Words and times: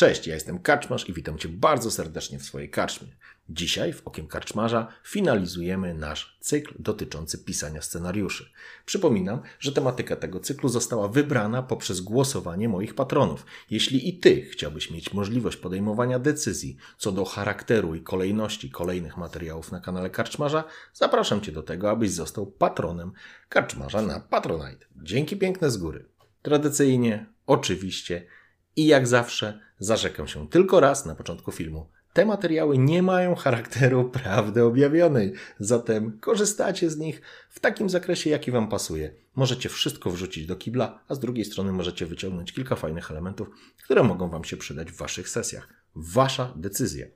Cześć, 0.00 0.26
ja 0.26 0.34
jestem 0.34 0.58
Karczmarz 0.58 1.08
i 1.08 1.12
witam 1.12 1.38
Cię 1.38 1.48
bardzo 1.48 1.90
serdecznie 1.90 2.38
w 2.38 2.42
swojej 2.42 2.70
karczmie. 2.70 3.08
Dzisiaj 3.48 3.92
w 3.92 4.06
Okiem 4.06 4.26
Karczmarza 4.26 4.88
finalizujemy 5.04 5.94
nasz 5.94 6.38
cykl 6.40 6.74
dotyczący 6.78 7.38
pisania 7.38 7.82
scenariuszy. 7.82 8.50
Przypominam, 8.86 9.42
że 9.58 9.72
tematyka 9.72 10.16
tego 10.16 10.40
cyklu 10.40 10.68
została 10.68 11.08
wybrana 11.08 11.62
poprzez 11.62 12.00
głosowanie 12.00 12.68
moich 12.68 12.94
patronów. 12.94 13.46
Jeśli 13.70 14.08
i 14.08 14.18
Ty 14.18 14.42
chciałbyś 14.42 14.90
mieć 14.90 15.12
możliwość 15.12 15.56
podejmowania 15.56 16.18
decyzji 16.18 16.76
co 16.98 17.12
do 17.12 17.24
charakteru 17.24 17.94
i 17.94 18.02
kolejności 18.02 18.70
kolejnych 18.70 19.16
materiałów 19.16 19.72
na 19.72 19.80
kanale 19.80 20.10
Karczmarza, 20.10 20.64
zapraszam 20.94 21.40
Cię 21.40 21.52
do 21.52 21.62
tego, 21.62 21.90
abyś 21.90 22.10
został 22.10 22.46
patronem 22.46 23.12
Karczmarza 23.48 24.02
na 24.02 24.20
Patronite. 24.20 24.86
Dzięki 25.02 25.36
piękne 25.36 25.70
z 25.70 25.76
góry. 25.76 26.04
Tradycyjnie, 26.42 27.26
oczywiście 27.46 28.26
i 28.76 28.86
jak 28.86 29.06
zawsze 29.06 29.60
zarzekam 29.78 30.28
się 30.28 30.48
tylko 30.48 30.80
raz 30.80 31.06
na 31.06 31.14
początku 31.14 31.52
filmu. 31.52 31.86
Te 32.12 32.26
materiały 32.26 32.78
nie 32.78 33.02
mają 33.02 33.34
charakteru 33.34 34.10
prawdy 34.10 34.64
objawionej, 34.64 35.32
zatem 35.58 36.18
korzystacie 36.18 36.90
z 36.90 36.96
nich 36.96 37.22
w 37.50 37.60
takim 37.60 37.90
zakresie, 37.90 38.30
jaki 38.30 38.50
Wam 38.50 38.68
pasuje. 38.68 39.14
Możecie 39.36 39.68
wszystko 39.68 40.10
wrzucić 40.10 40.46
do 40.46 40.56
kibla, 40.56 41.04
a 41.08 41.14
z 41.14 41.18
drugiej 41.18 41.44
strony 41.44 41.72
możecie 41.72 42.06
wyciągnąć 42.06 42.52
kilka 42.52 42.76
fajnych 42.76 43.10
elementów, 43.10 43.48
które 43.84 44.02
mogą 44.02 44.28
Wam 44.28 44.44
się 44.44 44.56
przydać 44.56 44.92
w 44.92 44.96
Waszych 44.96 45.28
sesjach. 45.28 45.68
Wasza 45.94 46.52
decyzja. 46.56 47.06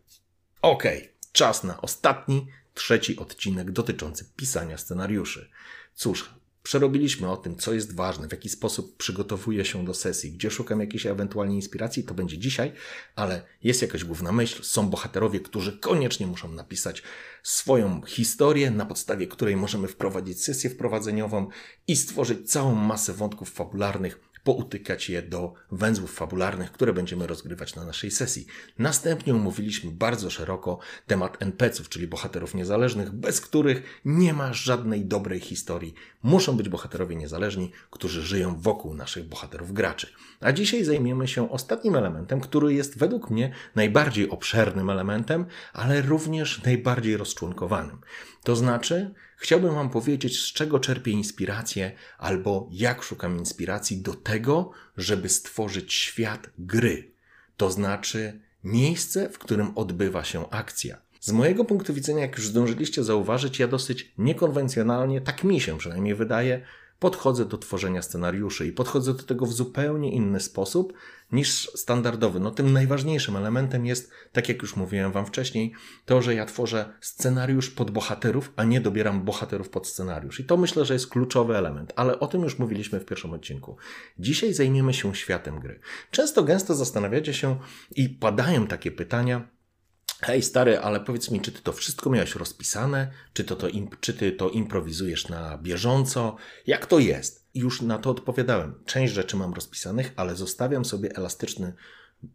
Ok, 0.62 0.84
czas 1.32 1.64
na 1.64 1.80
ostatni, 1.80 2.46
trzeci 2.74 3.16
odcinek 3.16 3.70
dotyczący 3.70 4.24
pisania 4.36 4.78
scenariuszy. 4.78 5.50
Cóż, 5.94 6.34
Przerobiliśmy 6.64 7.30
o 7.30 7.36
tym, 7.36 7.56
co 7.56 7.74
jest 7.74 7.94
ważne, 7.94 8.28
w 8.28 8.32
jaki 8.32 8.48
sposób 8.48 8.96
przygotowuję 8.96 9.64
się 9.64 9.84
do 9.84 9.94
sesji, 9.94 10.32
gdzie 10.32 10.50
szukam 10.50 10.80
jakiejś 10.80 11.06
ewentualnie 11.06 11.56
inspiracji, 11.56 12.04
to 12.04 12.14
będzie 12.14 12.38
dzisiaj, 12.38 12.72
ale 13.16 13.42
jest 13.62 13.82
jakaś 13.82 14.04
główna 14.04 14.32
myśl, 14.32 14.62
są 14.62 14.88
bohaterowie, 14.88 15.40
którzy 15.40 15.78
koniecznie 15.78 16.26
muszą 16.26 16.52
napisać 16.52 17.02
swoją 17.42 18.02
historię, 18.02 18.70
na 18.70 18.86
podstawie 18.86 19.26
której 19.26 19.56
możemy 19.56 19.88
wprowadzić 19.88 20.42
sesję 20.42 20.70
wprowadzeniową 20.70 21.48
i 21.88 21.96
stworzyć 21.96 22.50
całą 22.50 22.74
masę 22.74 23.12
wątków 23.12 23.50
fabularnych, 23.50 24.20
poutykać 24.44 25.08
je 25.10 25.22
do 25.22 25.54
węzłów 25.72 26.14
fabularnych, 26.14 26.72
które 26.72 26.92
będziemy 26.92 27.26
rozgrywać 27.26 27.74
na 27.74 27.84
naszej 27.84 28.10
sesji. 28.10 28.46
Następnie 28.78 29.34
omówiliśmy 29.34 29.90
bardzo 29.90 30.30
szeroko 30.30 30.78
temat 31.06 31.42
NPC-ów, 31.42 31.88
czyli 31.88 32.06
bohaterów 32.06 32.54
niezależnych, 32.54 33.12
bez 33.12 33.40
których 33.40 34.00
nie 34.04 34.34
ma 34.34 34.52
żadnej 34.52 35.04
dobrej 35.04 35.40
historii. 35.40 35.94
Muszą 36.22 36.56
być 36.56 36.68
bohaterowie 36.68 37.16
niezależni, 37.16 37.72
którzy 37.90 38.22
żyją 38.22 38.60
wokół 38.60 38.94
naszych 38.94 39.28
bohaterów 39.28 39.72
graczy. 39.72 40.06
A 40.40 40.52
dzisiaj 40.52 40.84
zajmiemy 40.84 41.28
się 41.28 41.50
ostatnim 41.50 41.96
elementem, 41.96 42.40
który 42.40 42.74
jest 42.74 42.98
według 42.98 43.30
mnie 43.30 43.52
najbardziej 43.74 44.30
obszernym 44.30 44.90
elementem, 44.90 45.46
ale 45.72 46.02
również 46.02 46.62
najbardziej 46.62 47.16
rozczłonkowanym. 47.16 47.98
To 48.44 48.56
znaczy, 48.56 49.14
chciałbym 49.36 49.74
Wam 49.74 49.90
powiedzieć, 49.90 50.40
z 50.40 50.52
czego 50.52 50.80
czerpię 50.80 51.10
inspirację, 51.10 51.92
albo 52.18 52.68
jak 52.72 53.02
szukam 53.02 53.38
inspiracji 53.38 54.02
do 54.02 54.14
tego, 54.14 54.70
żeby 54.96 55.28
stworzyć 55.28 55.92
świat 55.92 56.50
gry. 56.58 57.12
To 57.56 57.70
znaczy, 57.70 58.40
miejsce, 58.64 59.28
w 59.28 59.38
którym 59.38 59.72
odbywa 59.78 60.24
się 60.24 60.50
akcja. 60.50 60.98
Z 61.20 61.32
mojego 61.32 61.64
punktu 61.64 61.94
widzenia, 61.94 62.20
jak 62.20 62.36
już 62.36 62.46
zdążyliście 62.46 63.04
zauważyć, 63.04 63.58
ja 63.58 63.68
dosyć 63.68 64.12
niekonwencjonalnie, 64.18 65.20
tak 65.20 65.44
mi 65.44 65.60
się 65.60 65.78
przynajmniej 65.78 66.14
wydaje, 66.14 66.66
podchodzę 66.98 67.44
do 67.44 67.58
tworzenia 67.58 68.02
scenariuszy 68.02 68.66
i 68.66 68.72
podchodzę 68.72 69.14
do 69.14 69.22
tego 69.22 69.46
w 69.46 69.52
zupełnie 69.52 70.12
inny 70.12 70.40
sposób 70.40 70.92
niż 71.34 71.70
standardowy. 71.74 72.40
No 72.40 72.50
tym 72.50 72.72
najważniejszym 72.72 73.36
elementem 73.36 73.86
jest, 73.86 74.10
tak 74.32 74.48
jak 74.48 74.62
już 74.62 74.76
mówiłem 74.76 75.12
Wam 75.12 75.26
wcześniej, 75.26 75.72
to, 76.04 76.22
że 76.22 76.34
ja 76.34 76.46
tworzę 76.46 76.92
scenariusz 77.00 77.70
pod 77.70 77.90
bohaterów, 77.90 78.52
a 78.56 78.64
nie 78.64 78.80
dobieram 78.80 79.24
bohaterów 79.24 79.70
pod 79.70 79.86
scenariusz. 79.86 80.40
I 80.40 80.44
to 80.44 80.56
myślę, 80.56 80.84
że 80.84 80.94
jest 80.94 81.08
kluczowy 81.08 81.56
element, 81.56 81.92
ale 81.96 82.20
o 82.20 82.26
tym 82.26 82.42
już 82.42 82.58
mówiliśmy 82.58 83.00
w 83.00 83.04
pierwszym 83.04 83.32
odcinku. 83.32 83.76
Dzisiaj 84.18 84.54
zajmiemy 84.54 84.94
się 84.94 85.14
światem 85.14 85.60
gry. 85.60 85.80
Często 86.10 86.44
gęsto 86.44 86.74
zastanawiacie 86.74 87.34
się 87.34 87.58
i 87.96 88.08
padają 88.08 88.66
takie 88.66 88.90
pytania, 88.90 89.54
Hej 90.20 90.42
stary, 90.42 90.78
ale 90.78 91.00
powiedz 91.00 91.30
mi, 91.30 91.40
czy 91.40 91.52
ty 91.52 91.62
to 91.62 91.72
wszystko 91.72 92.10
miałeś 92.10 92.34
rozpisane? 92.34 93.10
Czy, 93.32 93.44
to, 93.44 93.56
to 93.56 93.68
czy 94.00 94.14
ty 94.14 94.32
to 94.32 94.50
improwizujesz 94.50 95.28
na 95.28 95.58
bieżąco? 95.58 96.36
Jak 96.66 96.86
to 96.86 96.98
jest? 96.98 97.43
Już 97.54 97.82
na 97.82 97.98
to 97.98 98.10
odpowiadałem. 98.10 98.74
Część 98.84 99.12
rzeczy 99.12 99.36
mam 99.36 99.54
rozpisanych, 99.54 100.12
ale 100.16 100.36
zostawiam 100.36 100.84
sobie 100.84 101.16
elastyczny 101.16 101.72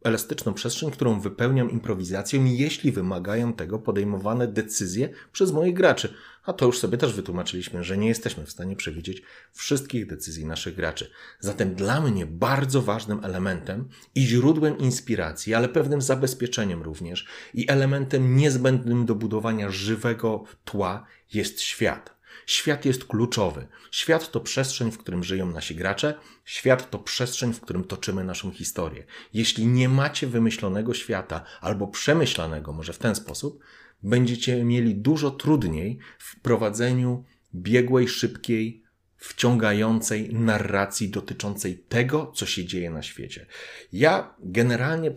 elastyczną 0.04 0.54
przestrzeń, 0.54 0.92
którą 0.92 1.20
wypełniam 1.20 1.72
improwizacją, 1.72 2.46
jeśli 2.46 2.92
wymagają 2.92 3.54
tego 3.54 3.80
podejmowane 3.80 4.48
decyzje 4.48 5.10
przez 5.32 5.52
moich 5.52 5.74
graczy. 5.74 6.14
A 6.46 6.54
to 6.54 6.66
już 6.66 6.80
sobie 6.80 6.98
też 6.98 7.14
wytłumaczyliśmy, 7.14 7.84
że 7.84 7.98
nie 7.98 8.08
jesteśmy 8.08 8.46
w 8.46 8.52
stanie 8.52 8.76
przewidzieć 8.76 9.22
wszystkich 9.54 10.08
decyzji 10.08 10.46
naszych 10.46 10.76
graczy. 10.76 11.12
Zatem 11.40 11.76
dla 11.76 12.02
mnie 12.02 12.26
bardzo 12.26 12.82
ważnym 12.82 13.26
elementem 13.26 13.90
i 14.16 14.22
źródłem 14.22 14.78
inspiracji, 14.78 15.54
ale 15.54 15.70
pewnym 15.70 16.02
zabezpieczeniem 16.02 16.82
również 16.82 17.28
i 17.54 17.70
elementem 17.70 18.36
niezbędnym 18.36 19.06
do 19.06 19.16
budowania 19.16 19.72
żywego 19.72 20.44
tła 20.66 21.06
jest 21.34 21.62
świat. 21.62 22.19
Świat 22.50 22.86
jest 22.86 23.06
kluczowy. 23.06 23.68
Świat 23.92 24.32
to 24.32 24.40
przestrzeń, 24.40 24.92
w 24.92 24.98
którym 24.98 25.24
żyją 25.24 25.52
nasi 25.52 25.76
gracze. 25.76 26.14
Świat 26.46 26.90
to 26.90 27.00
przestrzeń, 27.00 27.54
w 27.54 27.62
którym 27.62 27.84
toczymy 27.84 28.24
naszą 28.24 28.52
historię. 28.52 29.06
Jeśli 29.34 29.68
nie 29.68 29.90
macie 29.90 30.28
wymyślonego 30.28 30.94
świata 30.94 31.44
albo 31.62 31.88
przemyślanego, 31.88 32.74
może 32.74 32.94
w 32.94 32.98
ten 32.98 33.16
sposób, 33.16 33.64
będziecie 34.04 34.64
mieli 34.64 34.96
dużo 34.96 35.32
trudniej 35.32 36.00
w 36.20 36.40
prowadzeniu 36.40 37.24
biegłej, 37.56 38.08
szybkiej, 38.08 38.84
wciągającej 39.18 40.34
narracji 40.34 41.10
dotyczącej 41.10 41.78
tego, 41.78 42.32
co 42.36 42.46
się 42.46 42.66
dzieje 42.66 42.90
na 42.90 43.04
świecie. 43.04 43.46
Ja 43.94 44.36
generalnie 44.40 45.12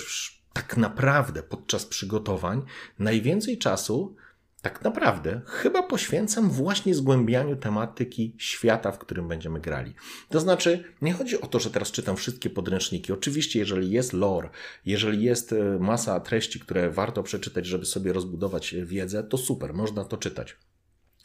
tak 0.53 0.77
naprawdę 0.77 1.43
podczas 1.43 1.87
przygotowań 1.87 2.63
najwięcej 2.99 3.59
czasu 3.59 4.17
tak 4.63 4.85
naprawdę 4.85 5.41
chyba 5.47 5.83
poświęcam 5.83 6.51
właśnie 6.51 6.95
zgłębianiu 6.95 7.57
tematyki 7.57 8.35
świata, 8.39 8.93
w 8.93 8.99
którym 8.99 9.29
będziemy 9.29 9.61
grali. 9.61 9.95
To 10.29 10.41
znaczy, 10.41 10.85
nie 11.03 11.13
chodzi 11.13 11.41
o 11.41 11.47
to, 11.47 11.61
że 11.61 11.71
teraz 11.71 11.91
czytam 11.91 12.17
wszystkie 12.17 12.51
podręczniki. 12.51 13.13
Oczywiście, 13.13 13.59
jeżeli 13.59 13.91
jest 13.91 14.13
lore, 14.13 14.49
jeżeli 14.87 15.25
jest 15.25 15.53
e, 15.53 15.79
masa 15.79 16.21
treści, 16.21 16.61
które 16.61 16.91
warto 16.91 17.23
przeczytać, 17.23 17.67
żeby 17.67 17.85
sobie 17.85 18.13
rozbudować 18.13 18.75
wiedzę, 18.85 19.25
to 19.25 19.39
super, 19.39 19.75
można 19.75 20.05
to 20.05 20.17
czytać. 20.17 20.57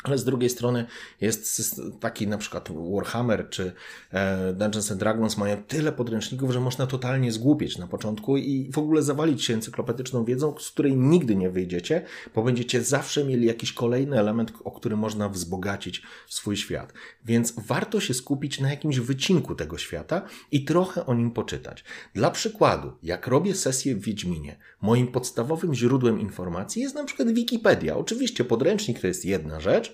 Ale 0.03 0.17
z 0.17 0.23
drugiej 0.23 0.49
strony 0.49 0.85
jest 1.21 1.81
taki 1.99 2.27
na 2.27 2.37
przykład 2.37 2.69
Warhammer 2.93 3.49
czy 3.49 3.71
e, 4.11 4.53
Dungeons 4.53 4.91
and 4.91 4.99
Dragons 4.99 5.37
mają 5.37 5.63
tyle 5.63 5.91
podręczników, 5.91 6.51
że 6.51 6.59
można 6.59 6.87
totalnie 6.87 7.31
zgłupieć 7.31 7.77
na 7.77 7.87
początku 7.87 8.37
i 8.37 8.71
w 8.71 8.77
ogóle 8.77 9.03
zawalić 9.03 9.43
się 9.43 9.53
encyklopedyczną 9.53 10.25
wiedzą, 10.25 10.55
z 10.59 10.71
której 10.71 10.95
nigdy 10.97 11.35
nie 11.35 11.49
wyjdziecie, 11.49 12.05
bo 12.35 12.43
będziecie 12.43 12.83
zawsze 12.83 13.23
mieli 13.25 13.45
jakiś 13.45 13.73
kolejny 13.73 14.19
element, 14.19 14.53
o 14.63 14.71
który 14.71 14.97
można 14.97 15.29
wzbogacić 15.29 16.01
swój 16.27 16.57
świat. 16.57 16.93
Więc 17.25 17.53
warto 17.57 17.99
się 17.99 18.13
skupić 18.13 18.59
na 18.59 18.69
jakimś 18.69 18.99
wycinku 18.99 19.55
tego 19.55 19.77
świata 19.77 20.21
i 20.51 20.65
trochę 20.65 21.05
o 21.05 21.13
nim 21.13 21.31
poczytać. 21.31 21.83
Dla 22.13 22.31
przykładu, 22.31 22.91
jak 23.03 23.27
robię 23.27 23.55
sesję 23.55 23.95
w 23.95 24.01
Wiedźminie, 24.01 24.57
moim 24.81 25.07
podstawowym 25.07 25.73
źródłem 25.75 26.19
informacji 26.19 26.81
jest 26.81 26.95
na 26.95 27.03
przykład 27.03 27.31
Wikipedia. 27.31 27.97
Oczywiście 27.97 28.43
podręcznik 28.43 28.99
to 28.99 29.07
jest 29.07 29.25
jedna 29.25 29.59
rzecz, 29.59 29.86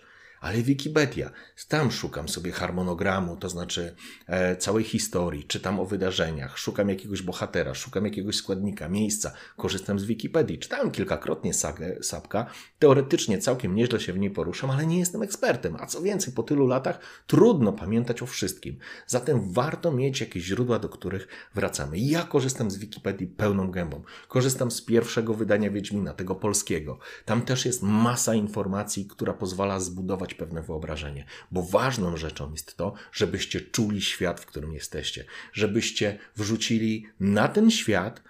ale 0.43 0.61
Wikipedia. 0.61 1.31
Tam 1.67 1.91
szukam 1.91 2.29
sobie 2.29 2.51
harmonogramu, 2.51 3.37
to 3.37 3.49
znaczy 3.49 3.95
e, 4.27 4.55
całej 4.55 4.83
historii, 4.83 5.43
czytam 5.43 5.79
o 5.79 5.85
wydarzeniach, 5.85 6.57
szukam 6.57 6.89
jakiegoś 6.89 7.21
bohatera, 7.21 7.73
szukam 7.73 8.05
jakiegoś 8.05 8.35
składnika, 8.35 8.89
miejsca, 8.89 9.33
korzystam 9.57 9.99
z 9.99 10.05
Wikipedii. 10.05 10.59
Czytałem 10.59 10.91
kilkakrotnie 10.91 11.53
sagę 11.53 11.95
Sapka, 12.01 12.45
teoretycznie 12.79 13.37
całkiem 13.37 13.75
nieźle 13.75 13.99
się 13.99 14.13
w 14.13 14.17
niej 14.17 14.31
poruszam, 14.31 14.69
ale 14.69 14.85
nie 14.85 14.99
jestem 14.99 15.21
ekspertem, 15.21 15.75
a 15.79 15.85
co 15.85 16.01
więcej, 16.01 16.33
po 16.33 16.43
tylu 16.43 16.67
latach 16.67 16.99
trudno 17.27 17.73
pamiętać 17.73 18.21
o 18.21 18.25
wszystkim. 18.25 18.77
Zatem 19.07 19.53
warto 19.53 19.91
mieć 19.91 20.21
jakieś 20.21 20.43
źródła, 20.43 20.79
do 20.79 20.89
których 20.89 21.27
wracamy. 21.55 21.99
Ja 21.99 22.23
korzystam 22.23 22.71
z 22.71 22.77
Wikipedii 22.77 23.27
pełną 23.27 23.71
gębą. 23.71 24.03
Korzystam 24.27 24.71
z 24.71 24.81
pierwszego 24.81 25.33
wydania 25.33 25.71
Wiedźmina, 25.71 26.13
tego 26.13 26.35
polskiego. 26.35 26.99
Tam 27.25 27.41
też 27.41 27.65
jest 27.65 27.83
masa 27.83 28.35
informacji, 28.35 29.05
która 29.05 29.33
pozwala 29.33 29.79
zbudować 29.79 30.32
pewne 30.33 30.61
wyobrażenie. 30.61 31.25
Bo 31.51 31.63
ważną 31.63 32.17
rzeczą 32.17 32.51
jest 32.51 32.77
to, 32.77 32.93
żebyście 33.11 33.61
czuli 33.61 34.01
świat, 34.01 34.41
w 34.41 34.45
którym 34.45 34.73
jesteście. 34.73 35.25
Żebyście 35.53 36.19
wrzucili 36.35 37.05
na 37.19 37.47
ten 37.47 37.71
świat 37.71 38.21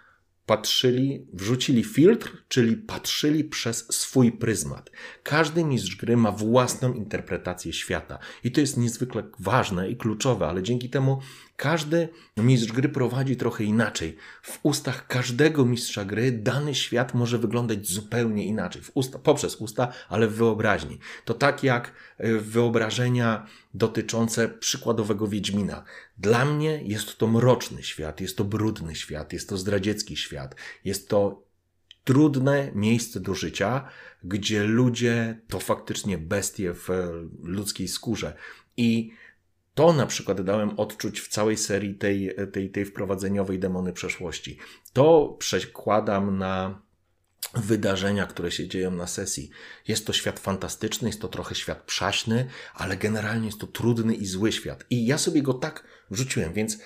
patrzyli, 0.46 1.28
wrzucili 1.34 1.84
filtr, 1.84 2.44
czyli 2.48 2.78
patrzyli 2.78 3.44
przez 3.44 3.88
swój 3.92 4.32
pryzmat. 4.32 4.92
Każdy 5.24 5.66
mistrz 5.66 5.96
gry 5.96 6.18
ma 6.18 6.32
własną 6.32 6.94
interpretację 6.94 7.74
świata 7.74 8.20
i 8.44 8.52
to 8.52 8.62
jest 8.62 8.78
niezwykle 8.78 9.24
ważne 9.40 9.90
i 9.90 9.98
kluczowe, 9.98 10.48
ale 10.48 10.64
dzięki 10.64 10.90
temu 10.90 11.22
każdy 11.56 12.10
mistrz 12.38 12.72
gry 12.72 12.90
prowadzi 12.90 13.36
trochę 13.36 13.64
inaczej. 13.64 14.18
W 14.42 14.60
ustach 14.64 15.08
każdego 15.08 15.66
mistrza 15.66 16.06
gry 16.06 16.32
dany 16.32 16.76
świat 16.76 17.14
może 17.14 17.38
wyglądać 17.38 17.88
zupełnie 17.88 18.46
inaczej. 18.46 18.82
W 18.82 18.92
usta, 18.94 19.20
poprzez 19.20 19.56
usta, 19.56 19.94
ale 20.10 20.28
w 20.28 20.36
wyobraźni. 20.36 21.00
To 21.26 21.34
tak 21.34 21.64
jak 21.64 21.94
e, 22.18 22.34
wyobrażenia 22.38 23.48
dotyczące 23.74 24.50
przykładowego 24.50 25.28
Wiedźmina. 25.28 25.84
Dla 26.18 26.46
mnie 26.46 26.82
jest 26.84 27.18
to 27.18 27.28
mroczny 27.28 27.84
świat, 27.84 28.22
jest 28.22 28.38
to 28.38 28.44
brudny 28.44 28.96
świat, 28.96 29.34
jest 29.34 29.50
to 29.50 29.58
zdradziecki 29.58 30.18
świat, 30.18 30.56
jest 30.86 31.10
to 31.10 31.44
trudne 32.04 32.72
miejsce 32.76 33.20
do 33.20 33.34
życia, 33.36 33.90
gdzie 34.24 34.64
ludzie 34.64 35.42
to 35.48 35.60
faktycznie 35.60 36.18
bestie 36.18 36.74
w 36.74 36.90
ludzkiej 37.44 37.88
skórze. 37.88 38.34
I 38.78 39.12
to 39.76 39.94
na 39.94 40.06
przykład 40.06 40.42
dałem 40.42 40.80
odczuć 40.80 41.20
w 41.22 41.28
całej 41.28 41.58
serii 41.58 41.96
tej, 41.96 42.36
tej, 42.52 42.70
tej 42.70 42.86
wprowadzeniowej 42.86 43.60
demony 43.60 43.94
przeszłości. 43.94 44.58
To 44.94 45.36
przekładam 45.40 46.38
na 46.38 46.82
wydarzenia, 47.54 48.26
które 48.26 48.52
się 48.52 48.68
dzieją 48.68 48.92
na 48.92 49.08
sesji. 49.08 49.50
Jest 49.88 50.08
to 50.08 50.14
świat 50.14 50.40
fantastyczny, 50.40 51.10
jest 51.10 51.22
to 51.22 51.28
trochę 51.28 51.56
świat 51.56 51.84
przaśny, 51.84 52.48
ale 52.74 52.98
generalnie 52.98 53.46
jest 53.46 53.60
to 53.60 53.68
trudny 53.68 54.16
i 54.16 54.26
zły 54.26 54.52
świat. 54.52 54.86
I 54.90 55.06
ja 55.06 55.18
sobie 55.18 55.42
go 55.42 55.54
tak 55.54 55.84
wrzuciłem, 56.12 56.54
więc 56.54 56.78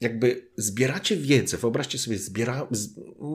jakby 0.00 0.50
zbieracie 0.56 1.16
wiedzę, 1.16 1.56
wyobraźcie 1.56 1.98
sobie, 1.98 2.18
zbiera, 2.18 2.68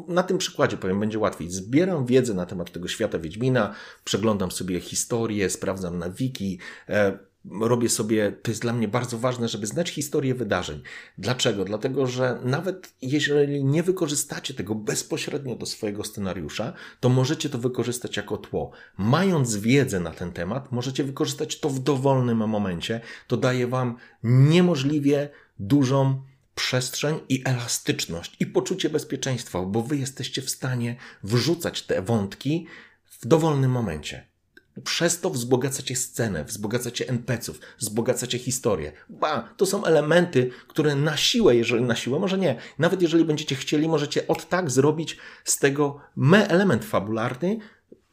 na 0.07 0.23
tym 0.23 0.37
przykładzie 0.37 0.77
powiem, 0.77 0.99
będzie 0.99 1.19
łatwiej. 1.19 1.51
Zbieram 1.51 2.05
wiedzę 2.05 2.33
na 2.33 2.45
temat 2.45 2.71
tego 2.71 2.87
świata 2.87 3.19
Wiedźmina, 3.19 3.75
przeglądam 4.03 4.51
sobie 4.51 4.79
historię, 4.79 5.49
sprawdzam 5.49 5.97
na 5.97 6.09
wiki, 6.09 6.59
e, 6.89 7.19
robię 7.51 7.89
sobie, 7.89 8.31
to 8.31 8.51
jest 8.51 8.61
dla 8.61 8.73
mnie 8.73 8.87
bardzo 8.87 9.17
ważne, 9.17 9.47
żeby 9.47 9.67
znać 9.67 9.89
historię 9.89 10.35
wydarzeń. 10.35 10.81
Dlaczego? 11.17 11.65
Dlatego, 11.65 12.07
że 12.07 12.39
nawet 12.43 12.93
jeżeli 13.01 13.63
nie 13.63 13.83
wykorzystacie 13.83 14.53
tego 14.53 14.75
bezpośrednio 14.75 15.55
do 15.55 15.65
swojego 15.65 16.03
scenariusza, 16.03 16.73
to 16.99 17.09
możecie 17.09 17.49
to 17.49 17.57
wykorzystać 17.57 18.17
jako 18.17 18.37
tło. 18.37 18.71
Mając 18.97 19.55
wiedzę 19.55 19.99
na 19.99 20.11
ten 20.11 20.31
temat, 20.31 20.71
możecie 20.71 21.03
wykorzystać 21.03 21.59
to 21.59 21.69
w 21.69 21.79
dowolnym 21.79 22.37
momencie. 22.37 23.01
To 23.27 23.37
daje 23.37 23.67
Wam 23.67 23.97
niemożliwie 24.23 25.29
dużą 25.59 26.21
przestrzeń 26.55 27.19
i 27.29 27.41
elastyczność 27.45 28.35
i 28.39 28.45
poczucie 28.45 28.89
bezpieczeństwa, 28.89 29.61
bo 29.61 29.83
Wy 29.83 29.97
jesteście 29.97 30.41
w 30.41 30.49
stanie 30.49 30.95
wrzucać 31.23 31.81
te 31.81 32.01
wątki 32.01 32.67
w 33.05 33.27
dowolnym 33.27 33.71
momencie. 33.71 34.34
Przez 34.83 35.21
to 35.21 35.29
wzbogacacie 35.29 35.95
scenę, 35.95 36.45
wzbogacacie 36.45 37.09
NPC-ów, 37.09 37.59
wzbogacacie 37.77 38.39
historię. 38.39 38.91
Ba, 39.09 39.49
to 39.57 39.65
są 39.65 39.85
elementy, 39.85 40.49
które 40.67 40.95
na 40.95 41.17
siłę, 41.17 41.55
jeżeli 41.55 41.83
na 41.83 41.95
siłę, 41.95 42.19
może 42.19 42.37
nie, 42.37 42.55
nawet 42.79 43.01
jeżeli 43.01 43.25
będziecie 43.25 43.55
chcieli, 43.55 43.87
możecie 43.87 44.27
od 44.27 44.49
tak 44.49 44.71
zrobić 44.71 45.17
z 45.43 45.57
tego 45.57 45.99
me 46.15 46.47
element 46.47 46.85
fabularny, 46.85 47.59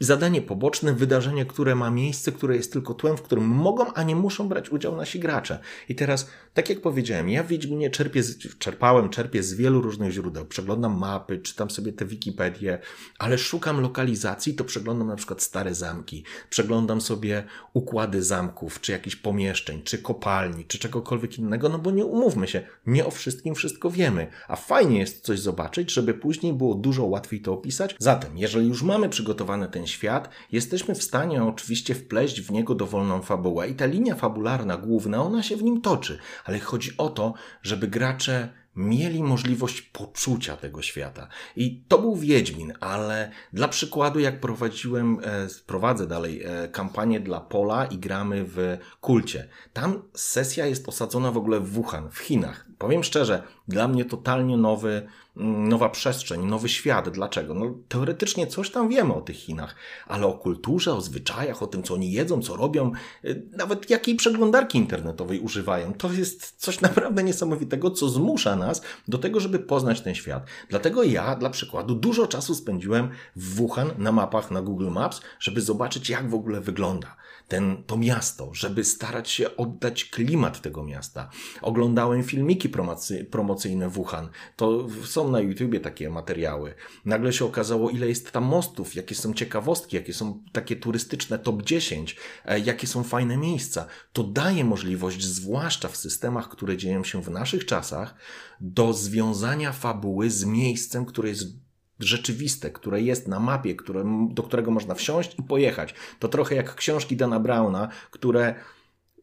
zadanie 0.05 0.43
poboczne, 0.43 0.93
wydarzenie, 0.93 1.47
które 1.47 1.75
ma 1.75 1.91
miejsce, 1.91 2.33
które 2.33 2.57
jest 2.57 2.73
tylko 2.73 2.95
tłem, 2.95 3.17
w 3.17 3.23
którym 3.23 3.45
mogą, 3.45 3.93
a 3.93 4.03
nie 4.03 4.17
muszą 4.17 4.49
brać 4.49 4.71
udział 4.71 4.97
nasi 4.97 5.21
gracze. 5.21 5.59
I 5.89 5.95
teraz, 5.95 6.31
tak 6.55 6.69
jak 6.69 6.81
powiedziałem, 6.81 7.29
ja 7.29 7.45
Wiedźminie 7.45 7.91
czerpię, 7.91 8.23
czerpałem, 8.59 9.09
czerpię 9.09 9.43
z 9.43 9.55
wielu 9.55 9.81
różnych 9.81 10.11
źródeł. 10.13 10.45
Przeglądam 10.45 10.99
mapy, 10.99 11.39
czytam 11.39 11.71
sobie 11.71 11.93
te 11.93 12.05
Wikipedię, 12.05 12.79
ale 13.19 13.39
szukam 13.39 13.81
lokalizacji, 13.81 14.55
to 14.55 14.65
przeglądam 14.65 15.09
na 15.09 15.17
przykład 15.17 15.43
stare 15.43 15.75
zamki, 15.75 16.25
przeglądam 16.51 17.01
sobie 17.01 17.45
układy 17.73 18.23
zamków, 18.23 18.81
czy 18.81 18.93
jakichś 18.93 19.17
pomieszczeń, 19.17 19.83
czy 19.83 19.99
kopalni, 19.99 20.65
czy 20.65 20.79
czegokolwiek 20.79 21.39
innego, 21.39 21.69
no 21.69 21.79
bo 21.79 21.91
nie 21.91 22.05
umówmy 22.05 22.49
się, 22.49 22.63
nie 22.87 23.07
o 23.07 23.11
wszystkim 23.11 23.55
wszystko 23.55 23.91
wiemy, 23.91 24.27
a 24.49 24.57
fajnie 24.57 24.99
jest 24.99 25.25
coś 25.25 25.41
zobaczyć, 25.41 25.93
żeby 25.93 26.15
później 26.15 26.53
było 26.53 26.75
dużo 26.75 27.05
łatwiej 27.05 27.41
to 27.41 27.53
opisać. 27.53 27.97
Zatem, 27.99 28.39
jeżeli 28.39 28.69
już 28.69 28.83
mamy 28.83 29.09
przygotowany 29.09 29.69
ten 29.69 29.87
świat, 29.93 30.29
jesteśmy 30.53 30.95
w 30.95 31.03
stanie 31.03 31.45
oczywiście 31.45 31.95
wpleść 31.95 32.41
w 32.41 32.51
niego 32.51 32.75
dowolną 32.75 33.23
fabułę. 33.23 33.69
I 33.69 33.75
ta 33.75 33.87
linia 33.87 34.15
fabularna 34.15 34.77
główna, 34.77 35.23
ona 35.23 35.43
się 35.43 35.57
w 35.57 35.63
nim 35.63 35.81
toczy, 35.81 36.19
ale 36.45 36.59
chodzi 36.59 36.97
o 36.99 37.09
to, 37.09 37.35
żeby 37.63 37.89
gracze 37.89 38.63
mieli 38.77 39.23
możliwość 39.23 39.83
poczucia 39.83 40.57
tego 40.57 40.83
świata. 40.83 41.29
I 41.57 41.85
to 41.89 41.99
był 41.99 42.17
Wiedźmin, 42.17 42.73
ale 42.81 43.31
dla 43.53 43.69
przykładu, 43.69 44.21
jak 44.21 44.41
prowadziłem, 44.41 45.19
e, 45.25 45.47
prowadzę 45.67 46.07
dalej 46.07 46.43
e, 46.45 46.69
kampanię 46.69 47.21
dla 47.21 47.41
Pola 47.41 47.85
i 47.85 47.99
gramy 47.99 48.45
w 48.45 48.79
kulcie. 49.01 49.49
Tam 49.73 50.03
sesja 50.15 50.67
jest 50.67 50.89
osadzona 50.89 51.31
w 51.31 51.37
ogóle 51.37 51.61
w 51.61 51.69
Wuhan, 51.69 52.11
w 52.11 52.19
Chinach. 52.19 52.67
Powiem 52.79 53.05
szczerze, 53.05 53.43
dla 53.69 53.89
mnie 53.89 54.05
totalnie 54.05 54.57
nowy, 54.57 55.07
nowa 55.37 55.89
przestrzeń, 55.89 56.47
nowy 56.47 56.69
świat. 56.69 57.09
Dlaczego? 57.09 57.55
No, 57.55 57.75
teoretycznie 57.89 58.47
coś 58.47 58.71
tam 58.71 58.89
wiemy 58.89 59.15
o 59.15 59.21
tych 59.21 59.37
Chinach, 59.37 59.75
ale 60.07 60.27
o 60.27 60.33
kulturze, 60.33 60.95
o 60.95 61.01
zwyczajach, 61.01 61.63
o 61.63 61.67
tym, 61.67 61.83
co 61.83 61.95
oni 61.95 62.13
jedzą, 62.13 62.43
co 62.43 62.57
robią, 62.57 62.93
y, 63.25 63.43
nawet 63.51 63.91
jakiej 63.91 64.15
przeglądarki 64.15 64.79
internetowej 64.79 65.41
używają, 65.41 65.95
to 65.95 66.13
jest 66.13 66.55
coś 66.57 66.81
naprawdę 66.81 67.23
niesamowitego, 67.23 67.91
co 67.91 68.09
zmusza 68.09 68.57
nas 68.57 68.83
do 69.09 69.19
tego, 69.19 69.41
żeby 69.41 69.59
poznać 69.59 70.01
ten 70.01 70.15
świat. 70.15 70.47
Dlatego 70.69 71.03
ja, 71.03 71.37
dla 71.37 71.51
przykładu, 71.51 71.95
dużo 71.95 72.27
czasu 72.27 72.55
spędziłem 72.55 73.09
w 73.37 73.55
Wuhan 73.55 73.91
na 73.99 74.13
mapach 74.13 74.51
na 74.51 74.63
Google 74.63 74.91
Maps, 74.91 75.21
żeby 75.41 75.61
zobaczyć, 75.61 76.11
jak 76.11 76.31
w 76.31 76.35
ogóle 76.35 76.61
wygląda 76.61 77.23
ten, 77.53 77.83
to 77.87 77.97
miasto, 77.97 78.51
żeby 78.53 78.85
starać 78.85 79.31
się 79.31 79.57
oddać 79.57 80.05
klimat 80.05 80.61
tego 80.61 80.85
miasta. 80.85 81.31
Oglądałem 81.63 82.23
filmiki 82.23 82.69
promocy, 82.69 83.25
promocyjne 83.25 83.89
Wuhan. 83.89 84.29
To 84.57 84.89
są 85.05 85.22
na 85.31 85.41
YouTubie 85.41 85.81
takie 85.81 86.11
materiały. 86.11 86.75
Nagle 87.05 87.33
się 87.33 87.45
okazało, 87.45 87.91
ile 87.91 88.09
jest 88.09 88.33
tam 88.33 88.45
mostów, 88.45 88.95
jakie 88.95 89.15
są 89.15 89.35
ciekawostki, 89.35 89.97
jakie 89.97 90.15
są 90.15 90.43
takie 90.53 90.77
turystyczne 90.77 91.39
top 91.39 91.63
10, 91.63 92.17
e, 92.45 92.61
jakie 92.61 92.87
są 92.87 93.03
fajne 93.03 93.37
miejsca. 93.37 93.87
To 94.13 94.25
daje 94.25 94.65
możliwość, 94.65 95.25
zwłaszcza 95.25 95.89
w 95.89 95.97
systemach, 95.97 96.49
które 96.49 96.77
dzieją 96.77 97.05
się 97.05 97.23
w 97.23 97.31
naszych 97.31 97.67
czasach, 97.67 98.15
do 98.61 98.93
związania 98.93 99.73
fabuły 99.73 100.31
z 100.31 100.45
miejscem, 100.45 101.07
które 101.07 101.29
jest 101.29 101.63
rzeczywiste, 101.99 102.71
które 102.71 103.03
jest 103.03 103.29
na 103.29 103.41
mapie, 103.41 103.75
które, 103.75 104.29
do 104.31 104.43
którego 104.43 104.71
można 104.71 104.95
wsiąść 104.95 105.39
i 105.39 105.43
pojechać. 105.43 105.95
To 106.19 106.29
trochę 106.29 106.55
jak 106.55 106.75
książki 106.75 107.17
Dana 107.17 107.41
Browna, 107.41 107.89
które 108.11 108.55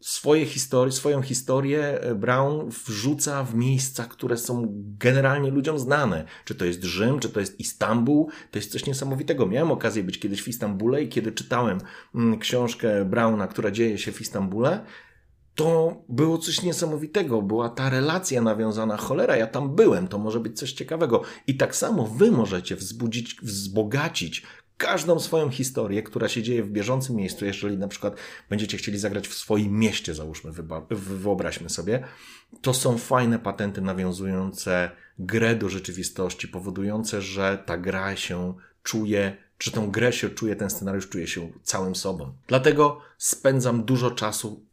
swoje 0.01 0.45
historie, 0.45 0.91
swoją 0.91 1.21
historię 1.21 2.01
e, 2.01 2.15
Brown 2.15 2.69
wrzuca 2.69 3.43
w 3.43 3.55
miejsca, 3.55 4.03
które 4.05 4.37
są 4.37 4.67
generalnie 4.99 5.51
ludziom 5.51 5.79
znane. 5.79 6.25
Czy 6.45 6.55
to 6.55 6.65
jest 6.65 6.83
Rzym, 6.83 7.19
czy 7.19 7.29
to 7.29 7.39
jest 7.39 7.59
Istanbul, 7.59 8.25
to 8.51 8.59
jest 8.59 8.71
coś 8.71 8.85
niesamowitego. 8.85 9.45
Miałem 9.45 9.71
okazję 9.71 10.03
być 10.03 10.19
kiedyś 10.19 10.43
w 10.43 10.47
Istambule 10.47 11.03
i 11.03 11.09
kiedy 11.09 11.31
czytałem 11.31 11.77
mm, 12.15 12.39
książkę 12.39 13.05
Browna, 13.05 13.47
która 13.47 13.71
dzieje 13.71 13.97
się 13.97 14.11
w 14.11 14.21
Istambule, 14.21 14.85
to 15.55 16.01
było 16.09 16.37
coś 16.37 16.63
niesamowitego. 16.63 17.41
Była 17.41 17.69
ta 17.69 17.89
relacja 17.89 18.41
nawiązana, 18.41 18.97
cholera, 18.97 19.37
ja 19.37 19.47
tam 19.47 19.75
byłem, 19.75 20.07
to 20.07 20.17
może 20.17 20.39
być 20.39 20.59
coś 20.59 20.73
ciekawego. 20.73 21.21
I 21.47 21.57
tak 21.57 21.75
samo 21.75 22.07
wy 22.07 22.31
możecie 22.31 22.75
wzbudzić, 22.75 23.35
wzbogacić 23.41 24.43
każdą 24.79 25.19
swoją 25.19 25.49
historię, 25.49 26.03
która 26.03 26.27
się 26.27 26.43
dzieje 26.43 26.63
w 26.63 26.71
bieżącym 26.71 27.15
miejscu, 27.15 27.45
jeżeli 27.45 27.77
na 27.77 27.87
przykład 27.87 28.15
będziecie 28.49 28.77
chcieli 28.77 28.99
zagrać 28.99 29.27
w 29.27 29.33
swoim 29.33 29.79
mieście, 29.79 30.15
załóżmy, 30.15 30.51
wyobraźmy 30.91 31.69
sobie, 31.69 32.03
to 32.61 32.73
są 32.73 32.97
fajne 32.97 33.39
patenty 33.39 33.81
nawiązujące 33.81 34.91
grę 35.19 35.55
do 35.55 35.69
rzeczywistości, 35.69 36.47
powodujące, 36.47 37.21
że 37.21 37.63
ta 37.65 37.77
gra 37.77 38.15
się 38.15 38.53
czuje 38.83 39.37
czy 39.59 39.71
tą 39.71 39.91
grę 39.91 40.13
się 40.13 40.29
czuje, 40.29 40.55
ten 40.55 40.69
scenariusz 40.69 41.09
czuje 41.09 41.27
się 41.27 41.51
całym 41.63 41.95
sobą. 41.95 42.33
Dlatego 42.47 43.01
spędzam 43.17 43.83
dużo 43.83 44.11
czasu 44.11 44.65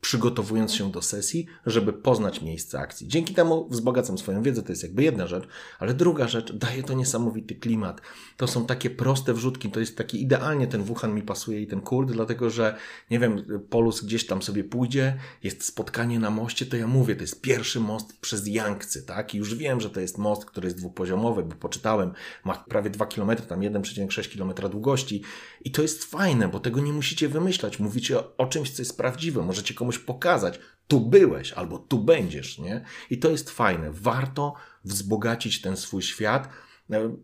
przygotowując 0.00 0.74
się 0.74 0.90
do 0.90 1.02
sesji, 1.02 1.46
żeby 1.66 1.92
poznać 1.92 2.42
miejsce 2.42 2.78
akcji. 2.78 3.08
Dzięki 3.08 3.34
temu 3.34 3.68
wzbogacam 3.68 4.18
swoją 4.18 4.42
wiedzę, 4.42 4.62
to 4.62 4.72
jest 4.72 4.82
jakby 4.82 5.02
jedna 5.02 5.26
rzecz, 5.26 5.48
ale 5.78 5.94
druga 5.94 6.28
rzecz, 6.28 6.52
daje 6.52 6.82
to 6.82 6.94
niesamowity 6.94 7.54
klimat. 7.54 8.00
To 8.36 8.46
są 8.46 8.66
takie 8.66 8.90
proste 8.90 9.34
wrzutki, 9.34 9.70
to 9.70 9.80
jest 9.80 9.96
taki 9.98 10.22
idealnie 10.22 10.66
ten 10.66 10.82
Wuhan 10.82 11.14
mi 11.14 11.22
pasuje 11.22 11.62
i 11.62 11.66
ten 11.66 11.80
kurt, 11.80 12.12
dlatego 12.12 12.50
że, 12.50 12.76
nie 13.10 13.18
wiem, 13.18 13.44
Polus 13.70 14.04
gdzieś 14.04 14.26
tam 14.26 14.42
sobie 14.42 14.64
pójdzie, 14.64 15.16
jest 15.42 15.64
spotkanie 15.64 16.20
na 16.20 16.30
moście, 16.30 16.66
to 16.66 16.76
ja 16.76 16.86
mówię, 16.86 17.16
to 17.16 17.22
jest 17.22 17.40
pierwszy 17.40 17.80
most 17.80 18.20
przez 18.20 18.46
Yangtze, 18.46 19.02
tak? 19.02 19.34
I 19.34 19.38
już 19.38 19.54
wiem, 19.54 19.80
że 19.80 19.90
to 19.90 20.00
jest 20.00 20.18
most, 20.18 20.44
który 20.44 20.66
jest 20.66 20.78
dwupoziomowy, 20.78 21.42
bo 21.42 21.54
poczytałem, 21.54 22.12
ma 22.44 22.54
prawie 22.54 22.90
2 22.90 23.06
km, 23.06 23.36
tam 23.36 23.60
1,6 23.60 24.36
km 24.36 24.70
długości 24.70 25.22
i 25.64 25.70
to 25.70 25.82
jest 25.82 26.04
fajne, 26.04 26.48
bo 26.48 26.60
tego 26.60 26.80
nie 26.80 26.92
musicie 26.92 27.28
wymyślać, 27.28 27.78
mówicie 27.78 28.18
o, 28.18 28.36
o 28.36 28.46
czymś, 28.46 28.70
co 28.70 28.82
jest 28.82 28.96
prawdziwe, 28.96 29.42
możecie 29.42 29.74
komuś 29.74 29.85
komuś 29.86 29.98
pokazać, 29.98 30.60
tu 30.88 31.00
byłeś 31.00 31.52
albo 31.52 31.78
tu 31.78 31.98
będziesz, 31.98 32.58
nie? 32.58 32.84
I 33.10 33.18
to 33.18 33.30
jest 33.30 33.50
fajne. 33.50 33.90
Warto 33.92 34.54
wzbogacić 34.84 35.60
ten 35.60 35.76
swój 35.76 36.02
świat. 36.02 36.48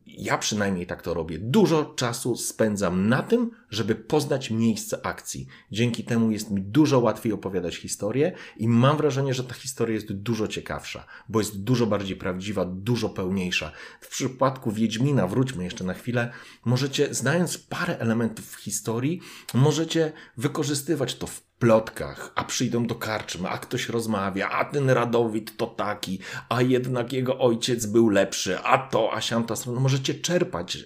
Ja 0.07 0.39
przynajmniej 0.39 0.87
tak 0.87 1.03
to 1.03 1.15
robię. 1.15 1.39
Dużo 1.39 1.85
czasu 1.85 2.37
spędzam 2.37 3.09
na 3.09 3.23
tym, 3.23 3.51
żeby 3.71 3.95
poznać 3.95 4.51
miejsce 4.51 5.07
akcji. 5.07 5.47
Dzięki 5.73 6.05
temu 6.05 6.31
jest 6.31 6.51
mi 6.51 6.63
dużo 6.63 6.99
łatwiej 6.99 7.33
opowiadać 7.33 7.77
historię 7.77 8.33
i 8.57 8.69
mam 8.69 8.97
wrażenie, 8.97 9.35
że 9.35 9.45
ta 9.45 9.55
historia 9.55 9.95
jest 9.95 10.13
dużo 10.13 10.49
ciekawsza, 10.49 11.07
bo 11.29 11.39
jest 11.39 11.63
dużo 11.63 11.87
bardziej 11.87 12.17
prawdziwa, 12.17 12.65
dużo 12.65 13.09
pełniejsza. 13.09 13.73
W 14.01 14.09
przypadku 14.09 14.73
Wiedźmina, 14.73 15.27
wróćmy 15.27 15.65
jeszcze 15.65 15.85
na 15.85 15.95
chwilę, 15.95 16.33
możecie, 16.65 17.15
znając 17.15 17.59
parę 17.59 17.99
elementów 17.99 18.55
historii, 18.55 19.21
możecie 19.55 20.13
wykorzystywać 20.37 21.15
to 21.15 21.27
w 21.27 21.52
plotkach, 21.63 22.33
a 22.35 22.45
przyjdą 22.45 22.87
do 22.87 22.95
karczmy, 22.95 23.49
a 23.49 23.59
ktoś 23.59 23.89
rozmawia, 23.89 24.49
a 24.51 24.65
ten 24.65 24.91
Radowid 24.91 25.57
to 25.57 25.67
taki, 25.67 26.19
a 26.49 26.63
jednak 26.63 27.13
jego 27.13 27.39
ojciec 27.39 27.87
był 27.87 28.09
lepszy, 28.09 28.59
a 28.59 28.79
to, 28.79 29.15
a 29.15 29.21
siamta 29.21 29.57
strona. 29.57 29.81
Możecie 29.81 30.15
czerpać 30.15 30.79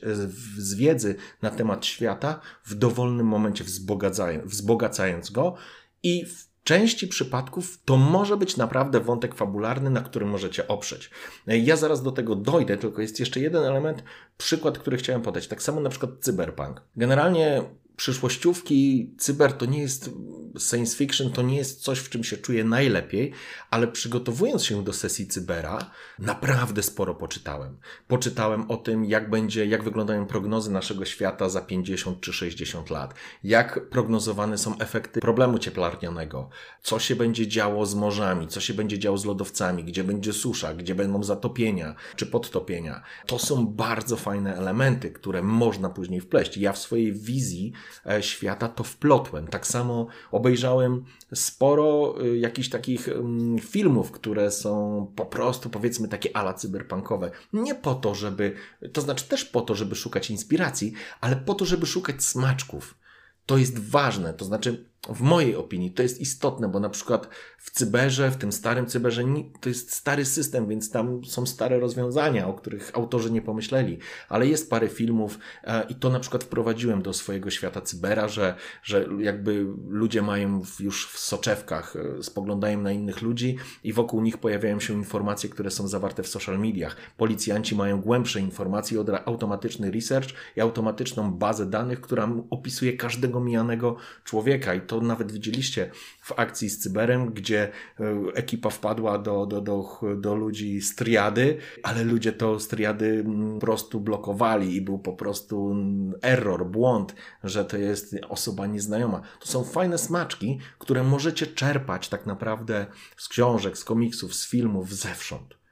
z 0.57 0.75
wiedzy 0.75 1.17
na 1.43 1.51
temat 1.51 1.87
świata 1.87 2.41
w 2.65 2.75
dowolnym 2.75 3.27
momencie, 3.27 3.65
wzbogacając, 3.65 4.53
wzbogacając 4.53 5.31
go 5.31 5.55
i 6.03 6.27
w 6.27 6.49
części 6.65 7.09
przypadków 7.09 7.83
to 7.85 7.97
może 7.97 8.37
być 8.37 8.57
naprawdę 8.57 9.01
wątek 9.01 9.35
fabularny, 9.35 9.91
na 9.91 10.01
którym 10.01 10.29
możecie 10.29 10.69
oprzeć. 10.69 11.11
Ja 11.47 11.77
zaraz 11.77 12.03
do 12.03 12.13
tego 12.13 12.35
dojdę, 12.35 12.77
tylko 12.77 13.03
jest 13.03 13.21
jeszcze 13.21 13.41
jeden 13.41 13.65
element, 13.65 14.03
przykład, 14.39 14.79
który 14.79 14.97
chciałem 14.97 15.23
podać. 15.23 15.49
Tak 15.49 15.63
samo 15.63 15.81
na 15.81 15.91
przykład 15.91 16.11
cyberpunk. 16.21 16.83
Generalnie 16.97 17.63
przyszłościówki, 17.97 19.11
cyber 19.19 19.53
to 19.53 19.67
nie 19.67 19.79
jest 19.79 20.11
science 20.71 20.97
fiction, 20.97 21.33
to 21.33 21.43
nie 21.43 21.57
jest 21.57 21.81
coś, 21.81 21.99
w 21.99 22.11
czym 22.11 22.25
się 22.25 22.37
czuję 22.37 22.65
najlepiej, 22.65 23.33
ale 23.71 23.89
przygotowując 23.89 24.65
się 24.65 24.85
do 24.85 24.93
sesji 24.93 25.27
cybera, 25.27 25.91
naprawdę 26.19 26.83
sporo 26.83 27.15
poczytałem. 27.15 27.79
Poczytałem 28.09 28.71
o 28.71 28.77
tym, 28.77 29.05
jak 29.05 29.31
będzie, 29.31 29.67
jak 29.67 29.85
wyglądają 29.85 30.27
prognozy 30.27 30.71
naszego 30.71 31.05
świata 31.05 31.49
za 31.49 31.61
50 31.61 32.21
czy 32.21 32.33
60 32.33 32.91
lat, 32.91 33.15
jak 33.45 33.89
prognozowane 33.89 34.59
są 34.59 34.79
efekty 34.79 35.21
problemu 35.21 35.59
cieplarnianego, 35.59 36.49
co 36.83 36.99
się 36.99 37.17
będzie 37.17 37.49
działo 37.49 37.87
z 37.87 37.95
morzami, 37.95 38.49
co 38.49 38.61
się 38.61 38.75
będzie 38.75 38.99
działo 38.99 39.19
z 39.19 39.25
lodowcami, 39.25 39.85
gdzie 39.85 40.05
będzie 40.05 40.33
susza, 40.33 40.75
gdzie 40.75 40.95
będą 40.95 41.23
zatopienia 41.23 41.95
czy 42.17 42.27
podtopienia. 42.27 43.03
To 43.27 43.39
są 43.39 43.67
bardzo 43.67 44.17
fajne 44.17 44.57
elementy, 44.57 45.11
które 45.11 45.43
można 45.43 45.91
później 45.91 46.21
wpleść. 46.21 46.57
Ja 46.57 46.73
w 46.73 46.79
swojej 46.79 47.13
wizji 47.13 47.73
świata, 48.21 48.69
to 48.69 48.85
wplotłem. 48.85 49.49
Tak 49.49 49.67
samo 49.67 50.07
obejrzałem 50.33 51.05
sporo 51.35 52.15
e, 52.21 52.37
jakichś 52.37 52.69
takich 52.69 53.09
mm, 53.09 53.59
filmów, 53.59 54.11
które 54.11 54.51
są 54.51 55.07
po 55.17 55.27
prostu 55.27 55.71
powiedzmy 55.71 56.09
takie 56.09 56.37
ala 56.37 56.55
cyberpunkowe. 56.55 57.31
Nie 57.53 57.75
po 57.75 57.95
to, 57.95 58.15
żeby, 58.15 58.55
to 58.93 59.01
znaczy 59.01 59.29
też 59.29 59.45
po 59.45 59.61
to, 59.61 59.75
żeby 59.75 59.95
szukać 59.95 60.31
inspiracji, 60.31 60.93
ale 61.21 61.37
po 61.37 61.55
to, 61.55 61.65
żeby 61.65 61.87
szukać 61.87 62.25
smaczków. 62.25 62.95
To 63.47 63.59
jest 63.59 63.79
ważne, 63.79 64.35
to 64.35 64.45
znaczy 64.45 64.89
w 65.09 65.21
mojej 65.21 65.57
opinii 65.57 65.91
to 65.91 66.03
jest 66.03 66.21
istotne, 66.21 66.69
bo 66.69 66.81
na 66.81 66.91
przykład 66.91 67.29
w 67.59 67.71
cyberze, 67.71 68.31
w 68.31 68.37
tym 68.37 68.53
starym 68.53 68.87
cyberze, 68.87 69.25
to 69.61 69.69
jest 69.69 69.95
stary 69.95 70.25
system, 70.25 70.69
więc 70.69 70.91
tam 70.91 71.25
są 71.25 71.47
stare 71.47 71.81
rozwiązania, 71.81 72.49
o 72.49 72.55
których 72.55 72.91
autorzy 72.95 73.31
nie 73.31 73.43
pomyśleli, 73.43 73.99
ale 74.29 74.47
jest 74.47 74.71
parę 74.71 74.89
filmów 74.89 75.39
e, 75.65 75.87
i 75.89 75.95
to 75.95 76.11
na 76.11 76.21
przykład 76.21 76.45
wprowadziłem 76.45 77.03
do 77.03 77.13
swojego 77.13 77.51
świata 77.51 77.81
cybera, 77.81 78.29
że, 78.29 78.55
że 78.83 79.09
jakby 79.19 79.67
ludzie 79.89 80.23
mają 80.23 80.63
już 80.81 81.09
w 81.09 81.19
soczewkach, 81.19 81.97
e, 81.97 82.23
spoglądają 82.23 82.81
na 82.81 82.93
innych 82.93 83.23
ludzi 83.23 83.57
i 83.85 83.93
wokół 83.93 84.21
nich 84.21 84.39
pojawiają 84.39 84.81
się 84.81 84.95
informacje, 84.95 85.51
które 85.51 85.71
są 85.71 85.89
zawarte 85.89 86.23
w 86.23 86.29
social 86.29 86.59
mediach. 86.59 86.97
Policjanci 87.17 87.75
mają 87.75 88.01
głębsze 88.01 88.41
informacje, 88.41 89.05
automatyczny 89.25 89.91
research 89.91 90.29
i 90.57 90.61
automatyczną 90.61 91.33
bazę 91.33 91.67
danych, 91.67 92.01
która 92.01 92.29
opisuje 92.51 92.93
każdego 92.93 93.41
mijanego 93.41 93.97
człowieka 94.25 94.75
i 94.75 94.81
to 94.81 94.96
to 95.01 95.07
nawet 95.07 95.33
widzieliście 95.33 95.91
w 96.23 96.33
akcji 96.37 96.71
z 96.71 96.79
Cyberem, 96.79 97.35
gdzie 97.35 97.63
e, 97.63 98.05
ekipa 98.35 98.71
wpadła 98.71 99.19
do, 99.19 99.47
do, 99.47 99.61
do, 99.61 100.01
do 100.17 100.35
ludzi 100.35 100.81
z 100.81 100.95
triady, 100.95 101.59
ale 101.83 102.05
ludzie 102.05 102.33
to 102.33 102.61
z 102.61 102.69
triady 102.69 103.23
mm, 103.27 103.55
po 103.55 103.61
prostu 103.61 104.01
blokowali 104.01 104.77
i 104.77 104.81
był 104.81 104.99
po 104.99 105.13
prostu 105.13 105.71
mm, 105.73 106.15
error, 106.23 106.67
błąd, 106.67 107.15
że 107.45 107.65
to 107.65 107.77
jest 107.77 108.17
osoba 108.29 108.67
nieznajoma. 108.67 109.21
To 109.41 109.47
są 109.47 109.65
fajne 109.65 109.99
smaczki, 109.99 110.59
które 110.79 111.03
możecie 111.03 111.47
czerpać 111.47 112.09
tak 112.09 112.27
naprawdę 112.27 112.87
z 113.17 113.29
książek, 113.29 113.79
z 113.79 113.85
komiksów, 113.85 114.35
z 114.35 114.49
filmów, 114.49 114.95
zewsząd 114.95 115.66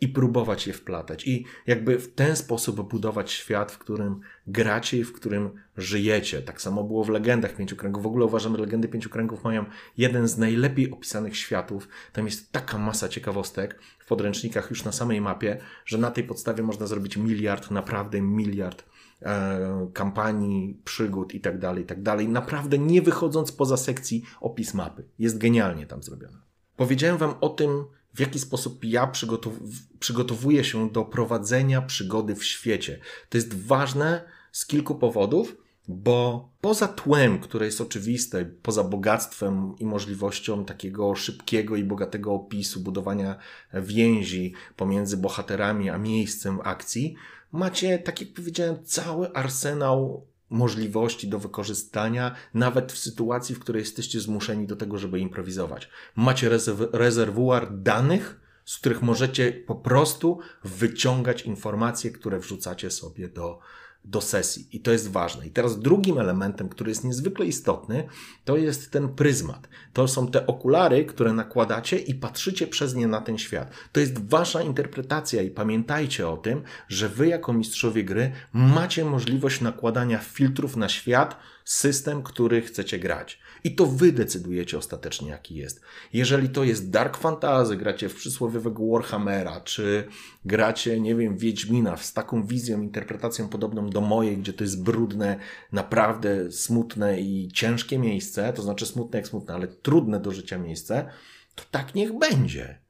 i 0.00 0.08
próbować 0.08 0.66
je 0.66 0.72
wplatać. 0.72 1.26
I 1.26 1.44
jakby 1.66 1.98
w 1.98 2.14
ten 2.14 2.36
sposób 2.36 2.90
budować 2.90 3.30
świat, 3.30 3.72
w 3.72 3.78
którym 3.78 4.20
gracie 4.46 4.98
i 4.98 5.04
w 5.04 5.12
którym 5.12 5.50
żyjecie. 5.76 6.42
Tak 6.42 6.62
samo 6.62 6.84
było 6.84 7.04
w 7.04 7.08
legendach 7.08 7.56
Pięciu 7.56 7.76
Kręgów. 7.76 8.02
W 8.02 8.06
ogóle 8.06 8.24
uważam, 8.24 8.56
że 8.56 8.60
legendy 8.60 8.88
Pięciu 8.88 9.10
Kręgów 9.10 9.44
mają 9.44 9.64
jeden 9.98 10.28
z 10.28 10.38
najlepiej 10.38 10.90
opisanych 10.90 11.36
światów. 11.36 11.88
Tam 12.12 12.24
jest 12.24 12.52
taka 12.52 12.78
masa 12.78 13.08
ciekawostek 13.08 13.80
w 13.98 14.06
podręcznikach 14.06 14.70
już 14.70 14.84
na 14.84 14.92
samej 14.92 15.20
mapie, 15.20 15.58
że 15.84 15.98
na 15.98 16.10
tej 16.10 16.24
podstawie 16.24 16.62
można 16.62 16.86
zrobić 16.86 17.16
miliard, 17.16 17.70
naprawdę 17.70 18.20
miliard 18.20 18.84
e, 19.22 19.90
kampanii, 19.92 20.80
przygód 20.84 21.34
i 21.34 21.40
tak 21.40 21.58
dalej, 21.58 21.84
i 21.84 21.86
tak 21.86 22.02
dalej. 22.02 22.28
Naprawdę 22.28 22.78
nie 22.78 23.02
wychodząc 23.02 23.52
poza 23.52 23.76
sekcji 23.76 24.22
opis 24.40 24.74
mapy. 24.74 25.04
Jest 25.18 25.38
genialnie 25.38 25.86
tam 25.86 26.02
zrobione. 26.02 26.38
Powiedziałem 26.76 27.18
Wam 27.18 27.34
o 27.40 27.48
tym, 27.48 27.84
w 28.16 28.20
jaki 28.20 28.38
sposób 28.38 28.84
ja 28.84 29.06
przygotow 29.06 29.52
przygotowuję 29.98 30.64
się 30.64 30.90
do 30.90 31.04
prowadzenia 31.04 31.82
przygody 31.82 32.34
w 32.34 32.44
świecie. 32.44 33.00
To 33.28 33.38
jest 33.38 33.54
ważne 33.54 34.24
z 34.52 34.66
kilku 34.66 34.94
powodów, 34.94 35.56
bo 35.88 36.48
poza 36.60 36.88
tłem, 36.88 37.38
które 37.38 37.66
jest 37.66 37.80
oczywiste, 37.80 38.44
poza 38.44 38.84
bogactwem 38.84 39.74
i 39.78 39.86
możliwością 39.86 40.64
takiego 40.64 41.14
szybkiego 41.14 41.76
i 41.76 41.84
bogatego 41.84 42.32
opisu, 42.32 42.80
budowania 42.80 43.36
więzi 43.74 44.54
pomiędzy 44.76 45.16
bohaterami 45.16 45.90
a 45.90 45.98
miejscem 45.98 46.58
akcji, 46.64 47.14
macie, 47.52 47.98
tak 47.98 48.20
jak 48.20 48.32
powiedziałem, 48.32 48.84
cały 48.84 49.32
arsenał 49.32 50.26
możliwości 50.50 51.28
do 51.28 51.38
wykorzystania, 51.38 52.34
nawet 52.54 52.92
w 52.92 52.98
sytuacji, 52.98 53.54
w 53.54 53.58
której 53.58 53.80
jesteście 53.80 54.20
zmuszeni 54.20 54.66
do 54.66 54.76
tego, 54.76 54.98
żeby 54.98 55.20
improwizować. 55.20 55.88
Macie 56.16 56.50
rezerwuar 56.92 57.78
danych, 57.78 58.40
z 58.64 58.78
których 58.78 59.02
możecie 59.02 59.52
po 59.52 59.74
prostu 59.74 60.38
wyciągać 60.64 61.42
informacje, 61.42 62.10
które 62.10 62.38
wrzucacie 62.38 62.90
sobie 62.90 63.28
do, 63.28 63.58
do 64.06 64.20
sesji. 64.20 64.68
I 64.72 64.80
to 64.80 64.92
jest 64.92 65.10
ważne. 65.10 65.46
I 65.46 65.50
teraz 65.50 65.80
drugim 65.80 66.18
elementem, 66.18 66.68
który 66.68 66.90
jest 66.90 67.04
niezwykle 67.04 67.46
istotny, 67.46 68.08
to 68.44 68.56
jest 68.56 68.90
ten 68.90 69.08
pryzmat. 69.08 69.68
To 69.92 70.08
są 70.08 70.28
te 70.28 70.46
okulary, 70.46 71.04
które 71.04 71.32
nakładacie 71.32 71.98
i 71.98 72.14
patrzycie 72.14 72.66
przez 72.66 72.94
nie 72.94 73.06
na 73.06 73.20
ten 73.20 73.38
świat. 73.38 73.70
To 73.92 74.00
jest 74.00 74.28
wasza 74.28 74.62
interpretacja 74.62 75.42
i 75.42 75.50
pamiętajcie 75.50 76.28
o 76.28 76.36
tym, 76.36 76.62
że 76.88 77.08
wy 77.08 77.28
jako 77.28 77.52
mistrzowie 77.52 78.04
gry 78.04 78.32
macie 78.52 79.04
możliwość 79.04 79.60
nakładania 79.60 80.18
filtrów 80.18 80.76
na 80.76 80.88
świat, 80.88 81.36
system, 81.64 82.22
który 82.22 82.62
chcecie 82.62 82.98
grać. 82.98 83.38
I 83.64 83.74
to 83.74 83.86
wy 83.86 84.12
decydujecie 84.12 84.78
ostatecznie, 84.78 85.30
jaki 85.30 85.54
jest. 85.54 85.80
Jeżeli 86.12 86.48
to 86.48 86.64
jest 86.64 86.90
Dark 86.90 87.16
Fantasy, 87.16 87.76
gracie 87.76 88.08
w 88.08 88.14
przysłowiowego 88.14 88.86
Warhammera, 88.86 89.60
czy 89.60 90.08
gracie, 90.44 91.00
nie 91.00 91.14
wiem, 91.14 91.36
Wiedźmina 91.36 91.96
z 91.96 92.12
taką 92.12 92.46
wizją, 92.46 92.82
interpretacją 92.82 93.48
podobną 93.48 93.90
do 93.90 94.00
mojej, 94.00 94.38
gdzie 94.38 94.52
to 94.52 94.64
jest 94.64 94.82
brudne, 94.82 95.38
naprawdę 95.72 96.52
smutne 96.52 97.20
i 97.20 97.48
ciężkie 97.54 97.98
miejsce, 97.98 98.52
to 98.52 98.62
znaczy 98.62 98.86
smutne 98.86 99.18
jak 99.18 99.28
smutne, 99.28 99.54
ale 99.54 99.68
trudne 99.68 100.20
do 100.20 100.32
życia 100.32 100.58
miejsce, 100.58 101.08
to 101.54 101.64
tak 101.70 101.94
niech 101.94 102.18
będzie 102.18 102.85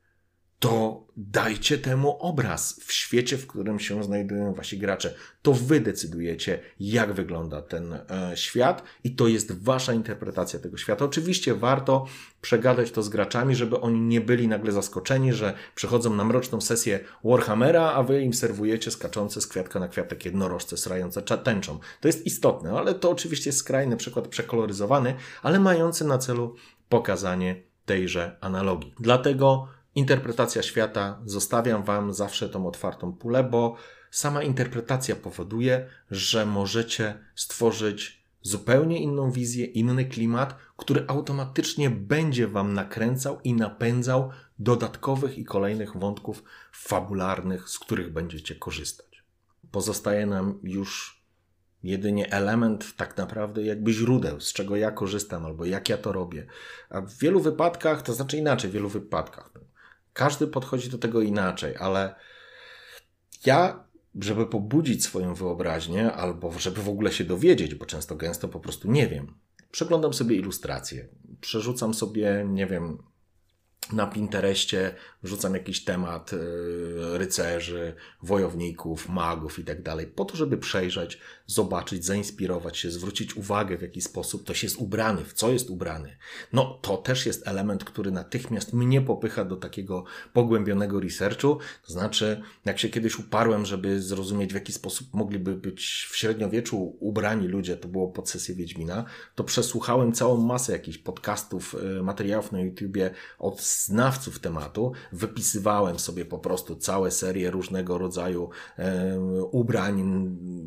to 0.67 1.07
dajcie 1.17 1.79
temu 1.79 2.19
obraz 2.21 2.81
w 2.85 2.93
świecie, 2.93 3.39
w 3.39 3.47
którym 3.47 3.81
się 3.81 4.05
znajdują 4.05 4.55
wasi 4.55 4.79
gracze. 4.79 5.15
To 5.43 5.53
wy 5.53 5.81
decydujecie, 5.81 6.61
jak 6.81 7.13
wygląda 7.13 7.63
ten 7.63 7.93
e, 7.93 8.33
świat 8.35 8.83
i 9.05 9.15
to 9.15 9.29
jest 9.29 9.63
wasza 9.63 9.93
interpretacja 9.93 10.59
tego 10.59 10.77
świata. 10.77 11.05
Oczywiście 11.05 11.55
warto 11.55 12.07
przegadać 12.41 12.91
to 12.91 13.03
z 13.03 13.09
graczami, 13.09 13.55
żeby 13.55 13.81
oni 13.81 14.01
nie 14.01 14.21
byli 14.21 14.49
nagle 14.49 14.73
zaskoczeni, 14.73 15.33
że 15.33 15.55
przychodzą 15.75 16.15
na 16.15 16.25
mroczną 16.25 16.61
sesję 16.61 17.01
Warhammera, 17.25 17.93
a 17.93 18.03
wy 18.03 18.23
im 18.23 18.35
serwujecie 18.35 18.91
skaczące 18.91 19.41
z 19.41 19.47
kwiatka 19.47 19.81
na 19.81 19.89
kwiatek 19.89 20.25
jednorożce 20.25 20.77
srające 20.77 21.23
tęczą. 21.23 21.79
To 22.01 22.09
jest 22.09 22.27
istotne, 22.27 22.71
ale 22.71 22.95
to 22.95 23.11
oczywiście 23.11 23.49
jest 23.49 23.59
skrajny 23.59 23.97
przykład 23.97 24.29
przekoloryzowany, 24.29 25.15
ale 25.43 25.61
mający 25.61 26.05
na 26.05 26.19
celu 26.19 26.55
pokazanie 26.89 27.63
tejże 27.85 28.37
analogii. 28.41 28.95
Dlatego 29.01 29.76
interpretacja 29.97 30.63
świata 30.63 31.21
zostawiam 31.25 31.85
Wam 31.85 32.15
zawsze 32.15 32.49
tą 32.49 32.67
otwartą 32.67 33.13
pulę, 33.13 33.45
bo 33.45 33.77
sama 34.11 34.43
interpretacja 34.43 35.17
powoduje, 35.17 35.89
że 36.11 36.47
możecie 36.47 37.19
stworzyć 37.35 38.27
zupełnie 38.43 39.03
inną 39.03 39.31
wizję, 39.31 39.67
inny 39.67 40.05
klimat, 40.05 40.57
który 40.77 41.05
automatycznie 41.09 41.91
będzie 41.91 42.49
Wam 42.49 42.75
nakręcał 42.75 43.41
i 43.45 43.55
napędzał 43.55 44.31
dodatkowych 44.59 45.39
i 45.39 45.45
kolejnych 45.45 45.97
wątków 45.97 46.45
fabularnych, 46.73 47.69
z 47.69 47.79
których 47.79 48.13
będziecie 48.13 48.55
korzystać. 48.55 49.25
Pozostaje 49.71 50.27
nam 50.27 50.59
już 50.63 51.23
jedynie 51.83 52.33
element 52.33 52.97
tak 52.97 53.17
naprawdę 53.17 53.63
jakby 53.63 53.93
źródeł, 53.93 54.41
z 54.41 54.53
czego 54.53 54.77
ja 54.77 54.91
korzystam 54.91 55.45
albo 55.45 55.65
jak 55.65 55.89
ja 55.89 55.99
to 55.99 56.13
robię. 56.13 56.47
A 56.91 57.01
w 57.01 57.19
wielu 57.19 57.41
wypadkach, 57.41 58.03
to 58.03 58.15
znaczy 58.15 58.37
inaczej, 58.37 58.71
w 58.71 58.73
wielu 58.73 58.89
wypadkach, 58.89 59.51
każdy 60.17 60.47
podchodzi 60.47 60.91
do 60.91 60.99
tego 60.99 61.21
inaczej, 61.23 61.77
ale 61.77 62.15
ja, 63.47 63.85
żeby 64.21 64.47
pobudzić 64.47 65.05
swoją 65.05 65.35
wyobraźnię, 65.35 66.13
albo 66.13 66.59
żeby 66.59 66.83
w 66.83 66.89
ogóle 66.89 67.13
się 67.13 67.25
dowiedzieć, 67.25 67.75
bo 67.75 67.87
często 67.87 68.17
gęsto 68.17 68.49
po 68.49 68.61
prostu 68.61 68.91
nie 68.91 69.09
wiem, 69.09 69.35
przeglądam 69.71 70.15
sobie 70.15 70.37
ilustracje, 70.37 71.09
przerzucam 71.41 71.95
sobie, 71.95 72.47
nie 72.49 72.67
wiem, 72.67 73.03
na 73.93 74.07
Pinterestie 74.07 74.95
wrzucam 75.23 75.55
jakiś 75.55 75.85
temat 75.85 76.33
y, 76.33 76.39
rycerzy, 77.19 77.95
wojowników, 78.23 79.09
magów 79.09 79.59
i 79.59 79.65
tak 79.65 79.83
dalej, 79.83 80.07
po 80.07 80.25
to, 80.25 80.37
żeby 80.37 80.59
przejrzeć, 80.59 81.19
zobaczyć, 81.47 82.05
zainspirować 82.05 82.79
się, 82.79 82.91
zwrócić 82.91 83.37
uwagę, 83.37 83.79
w 83.79 83.83
jaki 83.83 84.01
sposób 84.01 84.45
ktoś 84.45 84.63
jest 84.63 84.77
ubrany, 84.77 85.25
w 85.25 85.33
co 85.33 85.53
jest 85.53 85.71
ubrany. 85.71 86.17
No, 86.53 86.79
to 86.83 86.97
też 86.97 87.27
jest 87.27 87.49
element, 87.49 87.85
który 87.85 88.11
natychmiast 88.11 88.73
mnie 88.73 89.01
popycha 89.01 89.45
do 89.45 89.57
takiego 89.57 90.05
pogłębionego 90.33 91.01
researchu. 91.01 91.59
To 91.87 91.93
znaczy, 91.93 92.43
jak 92.65 92.79
się 92.79 92.89
kiedyś 92.89 93.19
uparłem, 93.19 93.67
żeby 93.67 94.03
zrozumieć, 94.03 94.53
w 94.53 94.55
jaki 94.55 94.73
sposób 94.73 95.15
mogliby 95.15 95.55
być 95.55 96.09
w 96.11 96.17
średniowieczu 96.17 96.97
ubrani 97.01 97.49
ludzie, 97.49 97.77
to 97.77 97.89
było 97.89 98.09
pod 98.09 98.31
sesję 98.31 98.55
Wiedźmina, 98.55 99.05
to 99.35 99.45
przesłuchałem 99.45 100.13
całą 100.13 100.37
masę 100.37 100.73
jakichś 100.73 100.99
podcastów, 100.99 101.77
y, 101.99 102.03
materiałów 102.03 102.53
na 102.53 102.61
YouTubie 102.61 103.11
od 103.39 103.76
znawców 103.85 104.39
tematu, 104.39 104.93
wypisywałem 105.13 105.99
sobie 105.99 106.25
po 106.25 106.39
prostu 106.39 106.77
całe 106.77 107.11
serie 107.11 107.51
różnego 107.51 107.99
rodzaju 107.99 108.51
e, 108.79 109.21
ubrań, 109.51 110.03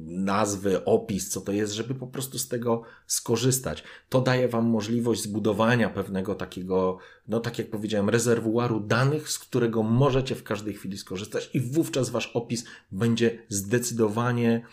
nazwy, 0.05 0.85
opis, 0.85 1.29
co 1.29 1.41
to 1.41 1.51
jest, 1.51 1.73
żeby 1.73 1.95
po 1.95 2.07
prostu 2.07 2.39
z 2.39 2.47
tego 2.47 2.81
skorzystać. 3.07 3.83
To 4.09 4.21
daje 4.21 4.47
Wam 4.47 4.65
możliwość 4.65 5.23
zbudowania 5.23 5.89
pewnego 5.89 6.35
takiego, 6.35 6.97
no 7.27 7.39
tak 7.39 7.59
jak 7.59 7.69
powiedziałem, 7.69 8.09
rezerwuaru 8.09 8.79
danych, 8.79 9.29
z 9.29 9.39
którego 9.39 9.83
możecie 9.83 10.35
w 10.35 10.43
każdej 10.43 10.73
chwili 10.73 10.97
skorzystać 10.97 11.49
i 11.53 11.61
wówczas 11.61 12.09
Wasz 12.09 12.31
opis 12.33 12.65
będzie 12.91 13.39
zdecydowanie 13.49 14.65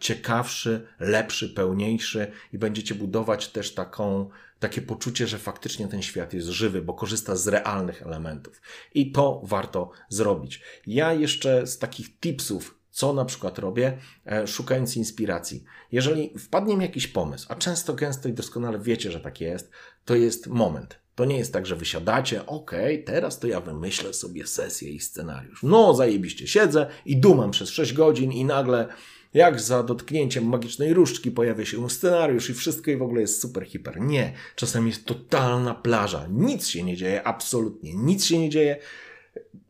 ciekawszy, 0.00 0.86
lepszy, 1.00 1.48
pełniejszy 1.48 2.32
i 2.52 2.58
będziecie 2.58 2.94
budować 2.94 3.48
też 3.48 3.74
taką 3.74 4.30
takie 4.58 4.82
poczucie, 4.82 5.26
że 5.26 5.38
faktycznie 5.38 5.88
ten 5.88 6.02
świat 6.02 6.34
jest 6.34 6.48
żywy, 6.48 6.82
bo 6.82 6.94
korzysta 6.94 7.36
z 7.36 7.48
realnych 7.48 8.02
elementów. 8.02 8.62
I 8.94 9.12
to 9.12 9.40
warto 9.44 9.90
zrobić. 10.08 10.62
Ja 10.86 11.12
jeszcze 11.12 11.66
z 11.66 11.78
takich 11.78 12.20
tipsów, 12.20 12.78
co 12.90 13.12
na 13.12 13.24
przykład 13.24 13.58
robię, 13.58 13.98
e, 14.26 14.46
szukając 14.46 14.96
inspiracji. 14.96 15.64
Jeżeli 15.92 16.38
wpadnie 16.38 16.76
mi 16.76 16.82
jakiś 16.82 17.06
pomysł, 17.06 17.46
a 17.48 17.54
często, 17.54 17.94
gęsto 17.94 18.28
i 18.28 18.32
doskonale 18.32 18.78
wiecie, 18.78 19.10
że 19.10 19.20
tak 19.20 19.40
jest, 19.40 19.70
to 20.04 20.14
jest 20.14 20.46
moment. 20.46 20.98
To 21.14 21.24
nie 21.24 21.38
jest 21.38 21.52
tak, 21.52 21.66
że 21.66 21.76
wysiadacie, 21.76 22.46
okej, 22.46 23.04
teraz 23.04 23.38
to 23.38 23.46
ja 23.46 23.60
wymyślę 23.60 24.14
sobie 24.14 24.46
sesję 24.46 24.90
i 24.90 25.00
scenariusz. 25.00 25.62
No, 25.62 25.94
zajebiście, 25.94 26.46
siedzę 26.46 26.86
i 27.04 27.16
dumam 27.16 27.50
przez 27.50 27.70
6 27.70 27.92
godzin 27.92 28.32
i 28.32 28.44
nagle 28.44 28.88
jak 29.36 29.60
za 29.60 29.82
dotknięciem 29.82 30.44
magicznej 30.44 30.94
różdżki 30.94 31.30
pojawia 31.30 31.64
się 31.64 31.90
scenariusz 31.90 32.50
i 32.50 32.54
wszystko 32.54 32.90
i 32.90 32.96
w 32.96 33.02
ogóle 33.02 33.20
jest 33.20 33.40
super 33.40 33.66
hiper. 33.66 34.00
Nie, 34.00 34.32
czasem 34.54 34.86
jest 34.86 35.04
totalna 35.04 35.74
plaża. 35.74 36.26
Nic 36.30 36.66
się 36.66 36.82
nie 36.82 36.96
dzieje, 36.96 37.22
absolutnie 37.26 37.94
nic 37.94 38.24
się 38.24 38.38
nie 38.38 38.50
dzieje 38.50 38.76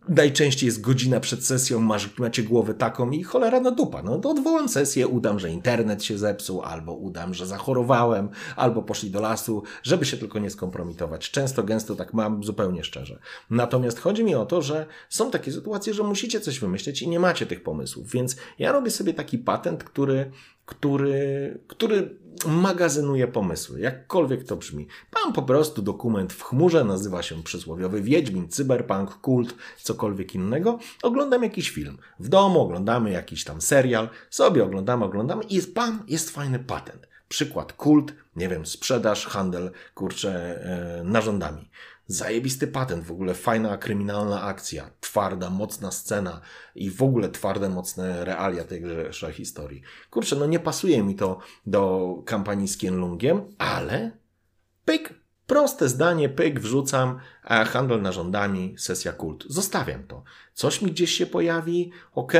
najczęściej 0.09 0.67
jest 0.67 0.81
godzina 0.81 1.21
przed 1.21 1.47
sesją, 1.47 1.81
masz, 1.81 2.19
macie 2.19 2.43
głowę 2.43 2.75
taką 2.75 3.11
i 3.11 3.23
cholera 3.23 3.61
na 3.61 3.71
dupa. 3.71 4.03
No 4.03 4.19
to 4.19 4.31
odwołam 4.31 4.69
sesję, 4.69 5.09
udam, 5.09 5.39
że 5.39 5.51
internet 5.51 6.05
się 6.05 6.19
zepsuł, 6.19 6.63
albo 6.63 6.95
udam, 6.95 7.35
że 7.35 7.47
zachorowałem, 7.47 8.29
albo 8.57 8.83
poszli 8.83 9.11
do 9.11 9.21
lasu, 9.21 9.63
żeby 9.83 10.05
się 10.05 10.17
tylko 10.17 10.39
nie 10.39 10.51
skompromitować. 10.51 11.31
Często, 11.31 11.63
gęsto 11.63 11.97
tak 11.97 12.15
mam, 12.15 12.45
zupełnie 12.45 12.85
szczerze. 12.85 13.19
Natomiast 13.51 14.01
chodzi 14.01 14.25
mi 14.25 14.35
o 14.35 14.47
to, 14.47 14.63
że 14.63 14.87
są 15.09 15.31
takie 15.31 15.53
sytuacje, 15.53 15.95
że 15.95 16.03
musicie 16.03 16.41
coś 16.41 16.61
wymyśleć 16.61 17.03
i 17.03 17.09
nie 17.09 17.21
macie 17.21 17.47
tych 17.47 17.63
pomysłów, 17.63 18.11
więc 18.11 18.37
ja 18.59 18.73
robię 18.73 18.91
sobie 18.91 19.15
taki 19.15 19.39
patent, 19.39 19.85
który 19.85 20.31
który, 20.67 21.59
który 21.67 22.19
magazynuje 22.47 23.29
pomysły, 23.29 23.81
jakkolwiek 23.81 24.45
to 24.45 24.57
brzmi. 24.57 24.87
Mam 25.15 25.33
po 25.33 25.43
prostu 25.43 25.83
dokument 25.83 26.33
w 26.33 26.43
chmurze, 26.43 26.85
nazywa 26.85 27.23
się 27.23 27.43
przysłowiowy 27.43 28.03
Wiedźmin, 28.03 28.49
Cyberpunk, 28.49 29.11
Kult, 29.21 29.55
cokolwiek 29.83 30.35
innego. 30.35 30.79
Oglądam 31.03 31.43
jakiś 31.43 31.71
film. 31.71 31.99
W 32.21 32.29
domu 32.29 32.61
oglądamy 32.61 33.11
jakiś 33.11 33.45
tam 33.45 33.61
serial, 33.61 34.09
sobie 34.31 34.65
oglądamy, 34.65 35.05
oglądamy 35.05 35.45
i 35.45 35.55
jest, 35.55 35.73
bam, 35.73 36.03
jest 36.09 36.31
fajny 36.31 36.59
patent. 36.59 37.09
Przykład 37.29 37.73
kult, 37.73 38.13
nie 38.37 38.49
wiem, 38.49 38.67
sprzedaż, 38.67 39.27
handel, 39.27 39.71
kurczę, 39.95 40.61
yy, 40.99 41.05
narządami. 41.05 41.69
Zajebisty 42.09 42.67
patent, 42.67 43.05
w 43.05 43.13
ogóle 43.13 43.35
fajna 43.35 43.79
kryminalna 43.79 44.43
akcja, 44.43 44.91
twarda, 45.01 45.51
mocna 45.51 45.91
scena 45.91 46.41
i 46.75 46.91
w 46.91 47.03
ogóle 47.03 47.29
twarde, 47.29 47.69
mocne 47.69 48.25
realia 48.25 48.65
tejże 48.65 49.33
historii. 49.33 49.83
Kurczę, 50.11 50.37
no 50.37 50.47
nie 50.47 50.59
pasuje 50.59 51.03
mi 51.03 51.15
to 51.15 51.39
do 51.67 52.15
kampanii 52.27 52.69
z 52.69 52.77
Kienlungiem, 52.79 53.43
ale 53.59 54.11
pyk, 54.85 55.26
proste 55.47 55.89
zdanie, 55.89 56.29
pyk, 56.29 56.61
wrzucam, 56.61 57.19
handel 57.45 58.03
narządami, 58.03 58.75
sesja 58.79 59.13
kult. 59.13 59.45
Zostawiam 59.49 60.07
to. 60.07 60.23
Coś 60.55 60.83
mi 60.83 60.91
gdzieś 60.91 61.11
się 61.11 61.27
pojawi, 61.27 61.91
ok, 62.15 62.33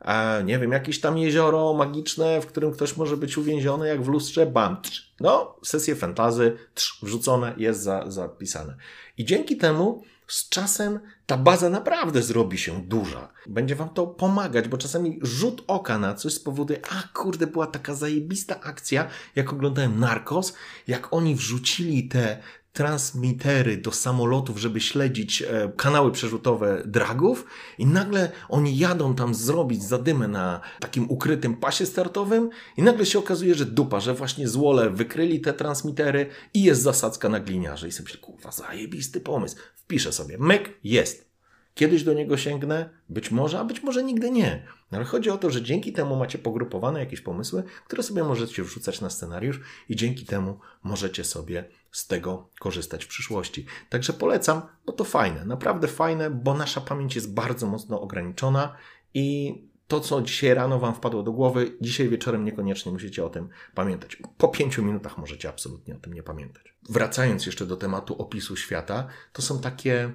a 0.00 0.38
nie 0.44 0.58
wiem, 0.58 0.72
jakieś 0.72 1.00
tam 1.00 1.18
jezioro 1.18 1.74
magiczne, 1.74 2.40
w 2.40 2.46
którym 2.46 2.72
ktoś 2.72 2.96
może 2.96 3.16
być 3.16 3.38
uwięziony, 3.38 3.88
jak 3.88 4.02
w 4.02 4.08
lustrze, 4.08 4.46
bam, 4.46 4.82
trz. 4.82 5.12
no, 5.20 5.56
sesje 5.64 5.96
fantazy, 5.96 6.56
trz, 6.74 6.98
wrzucone, 7.02 7.54
jest 7.56 7.80
za, 7.80 8.10
zapisane. 8.10 8.76
I 9.18 9.24
dzięki 9.24 9.56
temu 9.56 10.02
z 10.26 10.48
czasem 10.48 11.00
ta 11.26 11.36
baza 11.36 11.70
naprawdę 11.70 12.22
zrobi 12.22 12.58
się 12.58 12.82
duża. 12.82 13.32
Będzie 13.46 13.76
wam 13.76 13.88
to 13.88 14.06
pomagać, 14.06 14.68
bo 14.68 14.78
czasami 14.78 15.18
rzut 15.22 15.64
oka 15.66 15.98
na 15.98 16.14
coś 16.14 16.34
spowoduje, 16.34 16.80
a 16.90 17.02
kurde, 17.14 17.46
była 17.46 17.66
taka 17.66 17.94
zajebista 17.94 18.60
akcja, 18.60 19.08
jak 19.36 19.52
oglądałem 19.52 20.00
Narcos, 20.00 20.54
jak 20.86 21.12
oni 21.12 21.34
wrzucili 21.34 22.08
te 22.08 22.42
transmitery 22.72 23.76
do 23.76 23.92
samolotów, 23.92 24.58
żeby 24.58 24.80
śledzić 24.80 25.42
e, 25.42 25.72
kanały 25.76 26.12
przerzutowe 26.12 26.82
dragów 26.86 27.46
i 27.78 27.86
nagle 27.86 28.32
oni 28.48 28.78
jadą 28.78 29.14
tam 29.14 29.34
zrobić 29.34 29.82
zadymę 29.82 30.28
na 30.28 30.60
takim 30.80 31.10
ukrytym 31.10 31.56
pasie 31.56 31.86
startowym 31.86 32.50
i 32.76 32.82
nagle 32.82 33.06
się 33.06 33.18
okazuje, 33.18 33.54
że 33.54 33.66
dupa, 33.66 34.00
że 34.00 34.14
właśnie 34.14 34.48
złole 34.48 34.90
wykryli 34.90 35.40
te 35.40 35.52
transmitery 35.52 36.26
i 36.54 36.62
jest 36.62 36.82
zasadzka 36.82 37.28
na 37.28 37.40
gliniarze 37.40 37.88
i 37.88 37.92
sobie 37.92 38.04
myślę, 38.04 38.20
kurwa, 38.20 38.52
zajebisty 38.52 39.20
pomysł. 39.20 39.56
Wpiszę 39.74 40.12
sobie, 40.12 40.38
myk, 40.38 40.70
jest. 40.84 41.31
Kiedyś 41.74 42.04
do 42.04 42.14
niego 42.14 42.36
sięgnę, 42.36 42.90
być 43.08 43.30
może, 43.30 43.58
a 43.60 43.64
być 43.64 43.82
może 43.82 44.04
nigdy 44.04 44.30
nie. 44.30 44.66
No 44.90 44.98
ale 44.98 45.04
chodzi 45.04 45.30
o 45.30 45.38
to, 45.38 45.50
że 45.50 45.62
dzięki 45.62 45.92
temu 45.92 46.16
macie 46.16 46.38
pogrupowane 46.38 47.00
jakieś 47.00 47.20
pomysły, 47.20 47.62
które 47.86 48.02
sobie 48.02 48.24
możecie 48.24 48.62
wrzucać 48.62 49.00
na 49.00 49.10
scenariusz 49.10 49.60
i 49.88 49.96
dzięki 49.96 50.26
temu 50.26 50.58
możecie 50.82 51.24
sobie 51.24 51.68
z 51.92 52.06
tego 52.06 52.50
korzystać 52.60 53.04
w 53.04 53.08
przyszłości. 53.08 53.66
Także 53.90 54.12
polecam, 54.12 54.62
bo 54.86 54.92
to 54.92 55.04
fajne, 55.04 55.44
naprawdę 55.44 55.88
fajne, 55.88 56.30
bo 56.30 56.54
nasza 56.54 56.80
pamięć 56.80 57.14
jest 57.14 57.34
bardzo 57.34 57.66
mocno 57.66 58.00
ograniczona 58.00 58.76
i 59.14 59.54
to, 59.88 60.00
co 60.00 60.22
dzisiaj 60.22 60.54
rano 60.54 60.78
Wam 60.78 60.94
wpadło 60.94 61.22
do 61.22 61.32
głowy, 61.32 61.76
dzisiaj 61.80 62.08
wieczorem 62.08 62.44
niekoniecznie 62.44 62.92
musicie 62.92 63.24
o 63.24 63.30
tym 63.30 63.48
pamiętać. 63.74 64.16
Po 64.38 64.48
pięciu 64.48 64.84
minutach 64.84 65.18
możecie 65.18 65.48
absolutnie 65.48 65.96
o 65.96 65.98
tym 65.98 66.12
nie 66.12 66.22
pamiętać. 66.22 66.74
Wracając 66.90 67.46
jeszcze 67.46 67.66
do 67.66 67.76
tematu 67.76 68.22
opisu 68.22 68.56
świata, 68.56 69.06
to 69.32 69.42
są 69.42 69.60
takie 69.60 70.12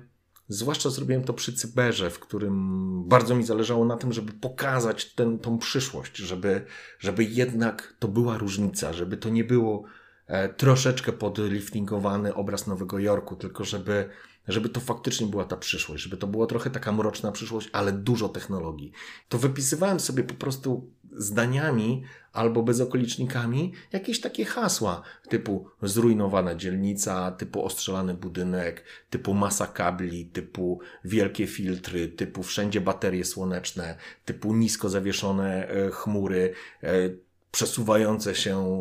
Zwłaszcza 0.49 0.89
zrobiłem 0.89 1.23
to 1.23 1.33
przy 1.33 1.53
cyberze, 1.53 2.09
w 2.09 2.19
którym 2.19 3.03
bardzo 3.07 3.35
mi 3.35 3.43
zależało 3.43 3.85
na 3.85 3.97
tym, 3.97 4.13
żeby 4.13 4.33
pokazać 4.33 5.13
ten, 5.13 5.39
tą 5.39 5.57
przyszłość, 5.57 6.17
żeby, 6.17 6.65
żeby 6.99 7.23
jednak 7.23 7.93
to 7.99 8.07
była 8.07 8.37
różnica, 8.37 8.93
żeby 8.93 9.17
to 9.17 9.29
nie 9.29 9.43
było 9.43 9.83
e, 10.27 10.49
troszeczkę 10.49 11.11
podliftingowany 11.11 12.35
obraz 12.35 12.67
Nowego 12.67 12.99
Jorku, 12.99 13.35
tylko 13.35 13.63
żeby 13.63 14.09
żeby 14.47 14.69
to 14.69 14.79
faktycznie 14.79 15.27
była 15.27 15.45
ta 15.45 15.57
przyszłość, 15.57 16.03
żeby 16.03 16.17
to 16.17 16.27
była 16.27 16.47
trochę 16.47 16.69
taka 16.69 16.91
mroczna 16.91 17.31
przyszłość, 17.31 17.69
ale 17.73 17.91
dużo 17.91 18.29
technologii. 18.29 18.91
To 19.29 19.37
wypisywałem 19.37 19.99
sobie 19.99 20.23
po 20.23 20.33
prostu 20.33 20.91
zdaniami 21.17 22.03
albo 22.33 22.63
bezokolicznikami 22.63 23.73
jakieś 23.91 24.21
takie 24.21 24.45
hasła 24.45 25.01
typu 25.29 25.69
zrujnowana 25.81 26.55
dzielnica, 26.55 27.31
typu 27.31 27.65
ostrzelany 27.65 28.13
budynek, 28.13 28.83
typu 29.09 29.33
masa 29.33 29.67
kabli, 29.67 30.25
typu 30.25 30.79
wielkie 31.05 31.47
filtry, 31.47 32.07
typu 32.07 32.43
wszędzie 32.43 32.81
baterie 32.81 33.25
słoneczne, 33.25 33.95
typu 34.25 34.53
nisko 34.53 34.89
zawieszone 34.89 35.69
e, 35.69 35.89
chmury, 35.91 36.53
e, 36.83 37.09
przesuwające 37.51 38.35
się 38.35 38.77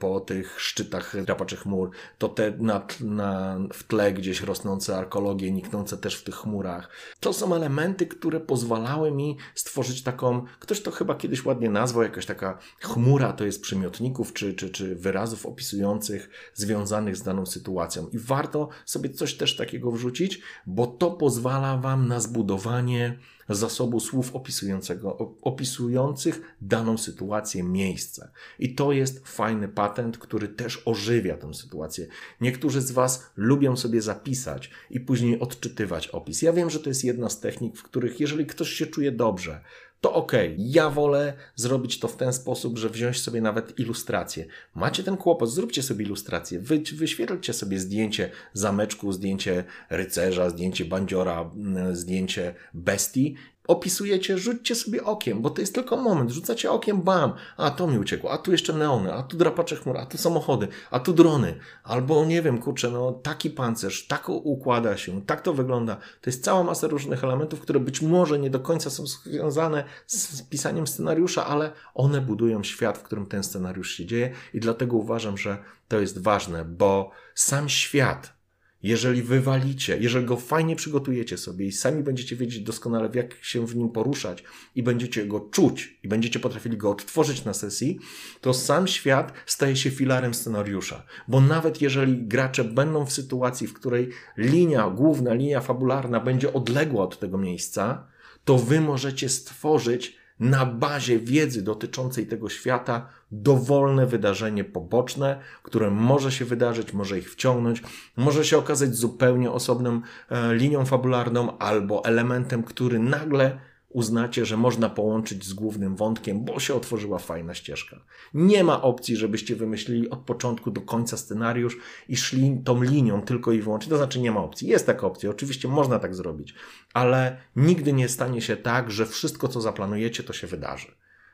po 0.00 0.20
tych 0.20 0.60
szczytach 0.60 1.24
drapaczych 1.24 1.60
chmur, 1.60 1.90
to 2.18 2.28
te 2.28 2.52
na, 2.58 2.86
na, 3.00 3.58
w 3.72 3.84
tle 3.84 4.12
gdzieś 4.12 4.40
rosnące 4.40 4.96
arkologie, 4.96 5.52
niknące 5.52 5.98
też 5.98 6.16
w 6.16 6.24
tych 6.24 6.34
chmurach. 6.34 6.90
To 7.20 7.32
są 7.32 7.54
elementy, 7.54 8.06
które 8.06 8.40
pozwalały 8.40 9.10
mi 9.10 9.36
stworzyć 9.54 10.02
taką, 10.02 10.44
ktoś 10.58 10.82
to 10.82 10.90
chyba 10.90 11.14
kiedyś 11.14 11.44
ładnie 11.44 11.70
nazwał, 11.70 12.02
jakaś 12.02 12.26
taka 12.26 12.58
chmura 12.80 13.32
to 13.32 13.44
jest 13.44 13.62
przymiotników 13.62 14.32
czy, 14.32 14.54
czy, 14.54 14.70
czy 14.70 14.96
wyrazów 14.96 15.46
opisujących 15.46 16.30
związanych 16.54 17.16
z 17.16 17.22
daną 17.22 17.46
sytuacją. 17.46 18.08
I 18.08 18.18
warto 18.18 18.68
sobie 18.84 19.10
coś 19.10 19.36
też 19.36 19.56
takiego 19.56 19.90
wrzucić, 19.90 20.40
bo 20.66 20.86
to 20.86 21.10
pozwala 21.10 21.76
Wam 21.76 22.08
na 22.08 22.20
zbudowanie 22.20 23.18
zasobu 23.54 24.00
słów 24.00 24.36
opisującego, 24.36 25.36
opisujących 25.42 26.40
daną 26.60 26.98
sytuację, 26.98 27.62
miejsce. 27.62 28.30
I 28.58 28.74
to 28.74 28.92
jest 28.92 29.28
fajny 29.28 29.68
patent, 29.68 30.18
który 30.18 30.48
też 30.48 30.82
ożywia 30.84 31.36
tę 31.36 31.54
sytuację. 31.54 32.06
Niektórzy 32.40 32.80
z 32.80 32.90
Was 32.90 33.30
lubią 33.36 33.76
sobie 33.76 34.02
zapisać 34.02 34.70
i 34.90 35.00
później 35.00 35.40
odczytywać 35.40 36.08
opis. 36.08 36.42
Ja 36.42 36.52
wiem, 36.52 36.70
że 36.70 36.80
to 36.80 36.88
jest 36.88 37.04
jedna 37.04 37.28
z 37.28 37.40
technik, 37.40 37.76
w 37.76 37.82
których 37.82 38.20
jeżeli 38.20 38.46
ktoś 38.46 38.70
się 38.70 38.86
czuje 38.86 39.12
dobrze, 39.12 39.60
to 40.00 40.14
ok. 40.14 40.32
Ja 40.58 40.90
wolę 40.90 41.32
zrobić 41.54 41.98
to 41.98 42.08
w 42.08 42.16
ten 42.16 42.32
sposób, 42.32 42.78
że 42.78 42.90
wziąć 42.90 43.20
sobie 43.20 43.40
nawet 43.40 43.78
ilustrację. 43.78 44.46
Macie 44.74 45.02
ten 45.02 45.16
kłopot, 45.16 45.50
zróbcie 45.50 45.82
sobie 45.82 46.04
ilustrację. 46.04 46.60
Wy, 46.60 46.82
wyświetlcie 46.94 47.52
sobie 47.52 47.78
zdjęcie 47.78 48.30
zameczku, 48.52 49.12
zdjęcie 49.12 49.64
rycerza, 49.90 50.50
zdjęcie 50.50 50.84
bandziora, 50.84 51.50
mm, 51.54 51.96
zdjęcie 51.96 52.54
bestii 52.74 53.34
opisujecie, 53.70 54.38
rzućcie 54.38 54.74
sobie 54.74 55.04
okiem, 55.04 55.42
bo 55.42 55.50
to 55.50 55.60
jest 55.60 55.74
tylko 55.74 55.96
moment. 55.96 56.30
Rzucacie 56.30 56.70
okiem, 56.70 57.02
bam, 57.02 57.32
a 57.56 57.70
to 57.70 57.86
mi 57.86 57.98
uciekło, 57.98 58.32
a 58.32 58.38
tu 58.38 58.52
jeszcze 58.52 58.72
neony, 58.72 59.12
a 59.12 59.22
tu 59.22 59.36
drapacze 59.36 59.76
chmur, 59.76 59.96
a 59.96 60.06
tu 60.06 60.18
samochody, 60.18 60.68
a 60.90 61.00
tu 61.00 61.12
drony, 61.12 61.54
albo 61.84 62.24
nie 62.24 62.42
wiem, 62.42 62.58
kurczę, 62.58 62.90
no 62.90 63.12
taki 63.12 63.50
pancerz, 63.50 64.06
tak 64.06 64.28
układa 64.28 64.96
się, 64.96 65.22
tak 65.22 65.40
to 65.40 65.54
wygląda. 65.54 65.94
To 65.94 66.30
jest 66.30 66.44
cała 66.44 66.64
masa 66.64 66.86
różnych 66.86 67.24
elementów, 67.24 67.60
które 67.60 67.80
być 67.80 68.02
może 68.02 68.38
nie 68.38 68.50
do 68.50 68.60
końca 68.60 68.90
są 68.90 69.06
związane 69.06 69.84
z 70.06 70.42
pisaniem 70.42 70.86
scenariusza, 70.86 71.46
ale 71.46 71.72
one 71.94 72.20
budują 72.20 72.62
świat, 72.62 72.98
w 72.98 73.02
którym 73.02 73.26
ten 73.26 73.42
scenariusz 73.42 73.90
się 73.90 74.06
dzieje 74.06 74.32
i 74.54 74.60
dlatego 74.60 74.96
uważam, 74.96 75.38
że 75.38 75.58
to 75.88 76.00
jest 76.00 76.22
ważne, 76.22 76.64
bo 76.64 77.10
sam 77.34 77.68
świat 77.68 78.39
jeżeli 78.82 79.22
wywalicie, 79.22 79.98
jeżeli 80.00 80.26
go 80.26 80.36
fajnie 80.36 80.76
przygotujecie 80.76 81.38
sobie 81.38 81.66
i 81.66 81.72
sami 81.72 82.02
będziecie 82.02 82.36
wiedzieć 82.36 82.60
doskonale, 82.60 83.10
jak 83.14 83.44
się 83.44 83.66
w 83.66 83.76
nim 83.76 83.88
poruszać 83.88 84.44
i 84.74 84.82
będziecie 84.82 85.26
go 85.26 85.40
czuć 85.40 85.98
i 86.02 86.08
będziecie 86.08 86.40
potrafili 86.40 86.76
go 86.76 86.90
odtworzyć 86.90 87.44
na 87.44 87.54
sesji, 87.54 87.98
to 88.40 88.54
sam 88.54 88.86
świat 88.86 89.32
staje 89.46 89.76
się 89.76 89.90
filarem 89.90 90.34
scenariusza. 90.34 91.02
Bo 91.28 91.40
nawet 91.40 91.82
jeżeli 91.82 92.26
gracze 92.26 92.64
będą 92.64 93.06
w 93.06 93.12
sytuacji, 93.12 93.66
w 93.66 93.74
której 93.74 94.08
linia, 94.36 94.90
główna 94.90 95.34
linia 95.34 95.60
fabularna 95.60 96.20
będzie 96.20 96.52
odległa 96.52 97.04
od 97.04 97.18
tego 97.18 97.38
miejsca, 97.38 98.06
to 98.44 98.58
wy 98.58 98.80
możecie 98.80 99.28
stworzyć 99.28 100.19
na 100.40 100.66
bazie 100.66 101.18
wiedzy 101.18 101.62
dotyczącej 101.62 102.26
tego 102.26 102.48
świata 102.48 103.08
dowolne 103.32 104.06
wydarzenie 104.06 104.64
poboczne, 104.64 105.40
które 105.62 105.90
może 105.90 106.32
się 106.32 106.44
wydarzyć, 106.44 106.92
może 106.92 107.18
ich 107.18 107.32
wciągnąć, 107.32 107.82
może 108.16 108.44
się 108.44 108.58
okazać 108.58 108.94
zupełnie 108.94 109.50
osobną 109.50 110.00
e, 110.30 110.54
linią 110.54 110.84
fabularną 110.84 111.58
albo 111.58 112.04
elementem, 112.04 112.62
który 112.62 112.98
nagle 112.98 113.58
uznacie, 113.90 114.46
że 114.46 114.56
można 114.56 114.90
połączyć 114.90 115.44
z 115.44 115.52
głównym 115.52 115.96
wątkiem, 115.96 116.44
bo 116.44 116.60
się 116.60 116.74
otworzyła 116.74 117.18
fajna 117.18 117.54
ścieżka. 117.54 118.04
Nie 118.34 118.64
ma 118.64 118.82
opcji, 118.82 119.16
żebyście 119.16 119.56
wymyślili 119.56 120.10
od 120.10 120.18
początku 120.18 120.70
do 120.70 120.80
końca 120.80 121.16
scenariusz 121.16 121.78
i 122.08 122.16
szli 122.16 122.60
tą 122.64 122.82
linią 122.82 123.22
tylko 123.22 123.52
i 123.52 123.60
wyłącznie. 123.60 123.90
To 123.90 123.96
znaczy 123.96 124.20
nie 124.20 124.32
ma 124.32 124.40
opcji. 124.40 124.68
Jest 124.68 124.86
taka 124.86 125.06
opcja, 125.06 125.30
oczywiście 125.30 125.68
można 125.68 125.98
tak 125.98 126.14
zrobić, 126.14 126.54
ale 126.94 127.36
nigdy 127.56 127.92
nie 127.92 128.08
stanie 128.08 128.42
się 128.42 128.56
tak, 128.56 128.90
że 128.90 129.06
wszystko 129.06 129.48
co 129.48 129.60
zaplanujecie 129.60 130.22
to 130.22 130.32
się 130.32 130.46
wydarzy. 130.46 130.86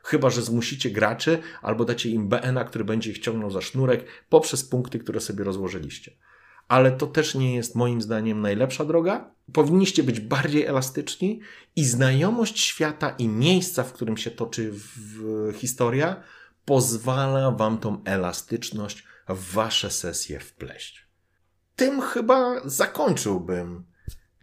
Chyba, 0.02 0.30
że 0.30 0.42
zmusicie 0.42 0.90
graczy 0.90 1.38
albo 1.62 1.84
dacie 1.84 2.10
im 2.10 2.28
BN-a, 2.28 2.64
który 2.64 2.84
będzie 2.84 3.10
ich 3.10 3.18
ciągnął 3.18 3.50
za 3.50 3.60
sznurek 3.60 4.04
poprzez 4.28 4.64
punkty, 4.64 4.98
które 4.98 5.20
sobie 5.20 5.44
rozłożyliście 5.44 6.12
ale 6.68 6.92
to 6.92 7.06
też 7.06 7.34
nie 7.34 7.54
jest 7.54 7.74
moim 7.74 8.02
zdaniem 8.02 8.40
najlepsza 8.40 8.84
droga. 8.84 9.30
Powinniście 9.52 10.02
być 10.02 10.20
bardziej 10.20 10.64
elastyczni 10.64 11.40
i 11.76 11.84
znajomość 11.84 12.60
świata 12.60 13.10
i 13.10 13.28
miejsca, 13.28 13.82
w 13.82 13.92
którym 13.92 14.16
się 14.16 14.30
toczy 14.30 14.72
historia, 15.54 16.22
pozwala 16.64 17.50
wam 17.50 17.78
tą 17.78 18.04
elastyczność 18.04 19.04
w 19.28 19.52
wasze 19.52 19.90
sesje 19.90 20.40
wpleść. 20.40 21.06
Tym 21.76 22.00
chyba 22.00 22.60
zakończyłbym 22.64 23.84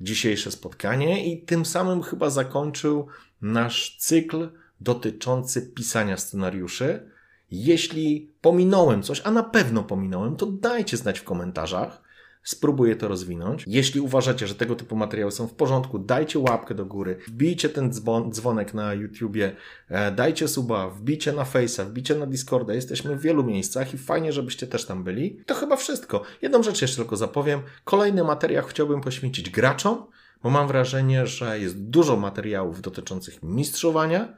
dzisiejsze 0.02 0.52
spotkanie 0.52 1.34
i 1.34 1.46
tym 1.46 1.66
samym 1.66 2.02
chyba 2.02 2.30
zakończył 2.30 3.08
nasz 3.42 3.98
cykl 4.00 4.50
dotyczący 4.82 5.62
pisania 5.62 6.18
scenariuszy. 6.18 7.10
Jeśli 7.52 8.34
pominąłem 8.42 9.04
coś, 9.04 9.22
a 9.24 9.32
na 9.32 9.44
pewno 9.44 9.84
pominąłem, 9.84 10.36
to 10.36 10.46
dajcie 10.46 10.98
znać 10.98 11.20
w 11.20 11.24
komentarzach. 11.24 12.03
Spróbuję 12.44 12.96
to 12.96 13.08
rozwinąć. 13.08 13.64
Jeśli 13.68 14.02
uważacie, 14.02 14.48
że 14.48 14.56
tego 14.56 14.76
typu 14.76 14.96
materiały 14.96 15.32
są 15.32 15.48
w 15.48 15.54
porządku, 15.54 16.00
dajcie 16.00 16.40
łapkę 16.40 16.76
do 16.76 16.86
góry, 16.86 17.20
wbijcie 17.28 17.70
ten 17.70 17.94
dzwon, 17.94 18.32
dzwonek 18.32 18.74
na 18.74 18.94
YouTubie, 18.94 19.56
e, 19.90 20.12
dajcie 20.12 20.48
suba, 20.48 20.90
wbijcie 20.90 21.32
na 21.32 21.44
Face'a, 21.44 21.86
wbijcie 21.86 22.16
na 22.16 22.26
Discorda. 22.26 22.74
Jesteśmy 22.74 23.16
w 23.16 23.22
wielu 23.22 23.44
miejscach 23.44 23.94
i 23.94 23.98
fajnie, 23.98 24.34
żebyście 24.34 24.68
też 24.68 24.86
tam 24.86 25.04
byli. 25.04 25.44
To 25.46 25.56
chyba 25.56 25.76
wszystko. 25.76 26.22
Jedną 26.42 26.64
rzecz 26.64 26.82
jeszcze 26.82 26.98
tylko 26.98 27.18
zapowiem. 27.18 27.62
Kolejny 27.84 28.24
materiał 28.24 28.66
chciałbym 28.66 29.02
poświęcić 29.02 29.50
graczom, 29.50 30.06
bo 30.44 30.50
mam 30.50 30.68
wrażenie, 30.68 31.28
że 31.28 31.60
jest 31.60 31.84
dużo 31.84 32.18
materiałów 32.18 32.82
dotyczących 32.82 33.44
mistrzowania. 33.44 34.38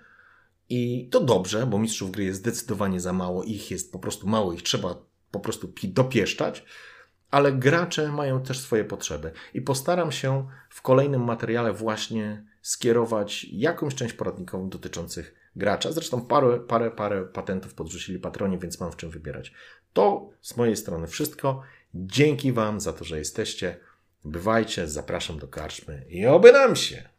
I 0.69 1.09
to 1.11 1.19
dobrze, 1.19 1.67
bo 1.67 1.79
mistrzów 1.79 2.11
gry 2.11 2.23
jest 2.23 2.39
zdecydowanie 2.39 2.99
za 2.99 3.13
mało, 3.13 3.43
ich 3.43 3.71
jest 3.71 3.91
po 3.91 3.99
prostu 3.99 4.27
mało, 4.27 4.53
ich 4.53 4.63
trzeba 4.63 4.95
po 5.31 5.39
prostu 5.39 5.73
dopieszczać 5.83 6.65
ale 7.35 7.53
gracze 7.53 8.11
mają 8.11 8.41
też 8.41 8.59
swoje 8.59 8.83
potrzeby 8.83 9.31
i 9.53 9.61
postaram 9.61 10.11
się 10.11 10.47
w 10.69 10.81
kolejnym 10.81 11.23
materiale 11.23 11.73
właśnie 11.73 12.45
skierować 12.61 13.43
jakąś 13.43 13.95
część 13.95 14.13
poradnikową 14.13 14.69
dotyczących 14.69 15.35
gracza. 15.55 15.91
Zresztą 15.91 16.25
parę, 16.25 16.59
parę, 16.59 16.91
parę 16.91 17.25
patentów 17.25 17.73
podrzucili 17.73 18.19
patroni, 18.19 18.59
więc 18.59 18.79
mam 18.79 18.91
w 18.91 18.95
czym 18.95 19.09
wybierać. 19.09 19.53
To 19.93 20.29
z 20.41 20.57
mojej 20.57 20.77
strony 20.77 21.07
wszystko. 21.07 21.61
Dzięki 21.93 22.51
Wam 22.51 22.79
za 22.79 22.93
to, 22.93 23.03
że 23.05 23.17
jesteście. 23.17 23.77
Bywajcie, 24.25 24.87
zapraszam 24.87 25.39
do 25.39 25.47
karczmy 25.47 26.05
i 26.09 26.25
oby 26.25 26.51
nam 26.51 26.75
się! 26.75 27.14